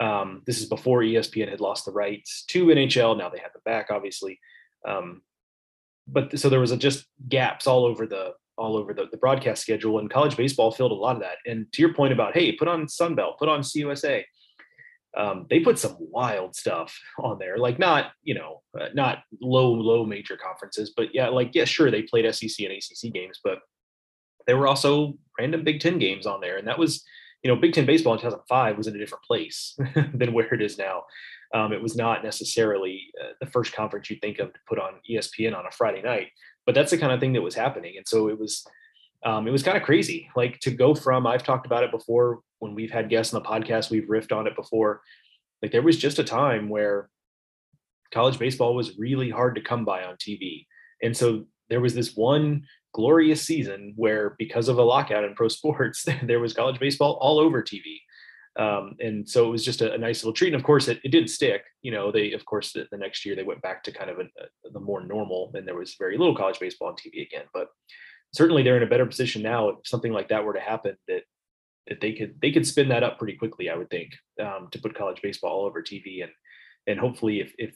[0.00, 3.16] um, this is before ESPN had lost the rights to NHL.
[3.16, 4.38] Now they have them back, obviously.
[4.86, 5.22] Um,
[6.06, 9.62] but so there was a, just gaps all over the all over the, the broadcast
[9.62, 11.36] schedule, and college baseball filled a lot of that.
[11.44, 14.24] And to your point about hey, put on Sunbelt, put on CUSA.
[15.16, 19.72] Um, they put some wild stuff on there, like not you know uh, not low
[19.72, 23.60] low major conferences, but yeah, like yeah, sure they played SEC and ACC games, but
[24.46, 27.02] there were also random Big Ten games on there, and that was
[27.46, 29.78] you know, Big Ten baseball in 2005 was in a different place
[30.14, 31.04] than where it is now.
[31.54, 34.94] Um, it was not necessarily uh, the first conference you think of to put on
[35.08, 36.30] ESPN on a Friday night,
[36.66, 37.94] but that's the kind of thing that was happening.
[37.98, 38.66] And so it was,
[39.24, 40.28] um, it was kind of crazy.
[40.34, 43.48] Like to go from, I've talked about it before when we've had guests on the
[43.48, 45.02] podcast, we've riffed on it before.
[45.62, 47.10] Like there was just a time where
[48.12, 50.66] college baseball was really hard to come by on TV.
[51.00, 52.64] And so there was this one
[52.96, 57.38] glorious season where because of a lockout in pro sports there was college baseball all
[57.38, 58.00] over tv
[58.58, 60.54] um, and so it was just a, a, nice little treat.
[60.54, 61.62] And of course it, it didn't stick.
[61.82, 64.18] You know they of course the, the next year they went back to kind of
[64.18, 67.44] a, a, the more normal and there was very little college baseball on tv again.
[67.52, 67.68] But
[68.32, 71.22] certainly they're in a better position now if something like that were to happen that
[71.86, 74.10] that they could they could spin that up pretty quickly i would think
[74.42, 76.32] um, to put college baseball all over tv and
[76.86, 77.74] and hopefully if, if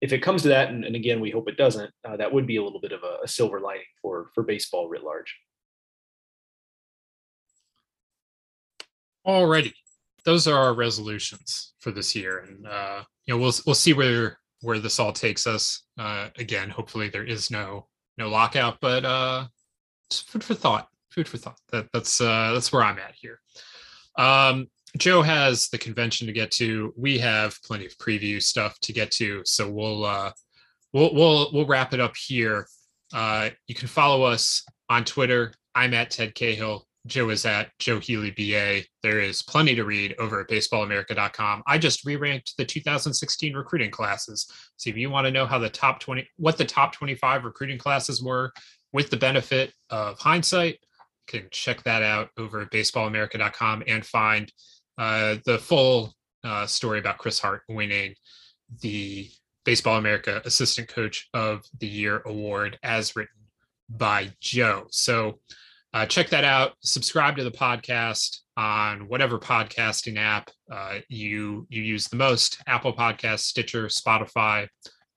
[0.00, 2.46] if it comes to that, and, and again, we hope it doesn't, uh, that would
[2.46, 5.36] be a little bit of a, a, silver lining for for baseball writ large.
[9.26, 9.74] Alrighty,
[10.24, 14.38] those are our resolutions for this year, and uh, you know we'll we'll see where
[14.62, 15.82] where this all takes us.
[15.98, 17.86] Uh, again, hopefully there is no
[18.16, 19.46] no lockout, but uh,
[20.10, 20.88] food for thought.
[21.10, 21.58] Food for thought.
[21.72, 23.40] That, that's uh, that's where I'm at here.
[24.16, 24.68] Um,
[24.98, 26.92] Joe has the convention to get to.
[26.96, 30.32] We have plenty of preview stuff to get to, so we'll uh,
[30.92, 32.66] we'll we'll we'll wrap it up here.
[33.12, 35.52] Uh, you can follow us on Twitter.
[35.74, 36.86] I'm at Ted Cahill.
[37.06, 38.86] Joe is at Joe Healy BA.
[39.02, 41.62] There is plenty to read over at baseballamerica.com.
[41.66, 44.46] I just re-ranked the 2016 recruiting classes.
[44.76, 47.78] So if you want to know how the top 20 what the top 25 recruiting
[47.78, 48.52] classes were
[48.92, 54.52] with the benefit of hindsight, you can check that out over at baseballamerica.com and find
[55.00, 58.14] uh, the full uh, story about Chris Hart winning
[58.82, 59.30] the
[59.64, 63.40] Baseball America Assistant Coach of the Year award as written
[63.88, 64.86] by Joe.
[64.90, 65.40] So
[65.94, 66.74] uh, check that out.
[66.82, 72.92] Subscribe to the podcast on whatever podcasting app uh, you you use the most: Apple
[72.92, 74.68] Podcasts, Stitcher, Spotify.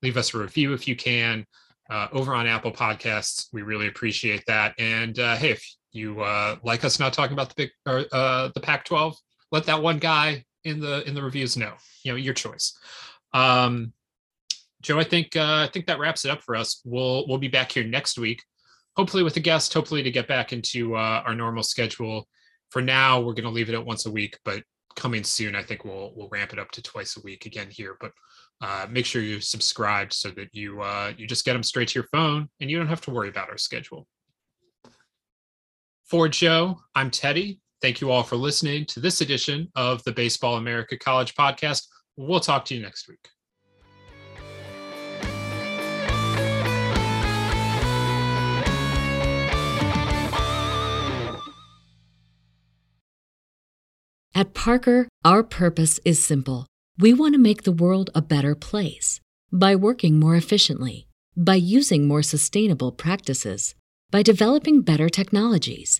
[0.01, 1.45] Leave us a review if you can
[1.89, 3.47] uh, over on Apple Podcasts.
[3.51, 4.75] We really appreciate that.
[4.79, 6.21] And uh, hey, if you
[6.63, 9.15] like us not talking about the big or the Pac-12,
[9.53, 11.75] let that one guy in the in the reviews know.
[12.03, 12.77] You know, your choice.
[13.33, 13.93] Um,
[14.81, 16.81] Joe, I think uh, I think that wraps it up for us.
[16.83, 18.43] We'll we'll be back here next week
[18.95, 22.27] hopefully with a guest, hopefully to get back into uh, our normal schedule.
[22.69, 24.63] For now, we're going to leave it at once a week, but
[24.95, 27.97] coming soon, I think we'll we'll ramp it up to twice a week again here.
[27.99, 28.11] But
[28.61, 31.99] uh, make sure you're subscribed so that you uh, you just get them straight to
[31.99, 34.07] your phone and you don't have to worry about our schedule.
[36.05, 37.59] For Joe, I'm Teddy.
[37.83, 41.85] Thank you all for listening to this edition of the Baseball America College Podcast.
[42.15, 43.27] We'll talk to you next week.
[54.33, 56.67] At Parker, our purpose is simple.
[56.97, 59.19] We want to make the world a better place
[59.51, 63.75] by working more efficiently, by using more sustainable practices,
[64.09, 65.99] by developing better technologies.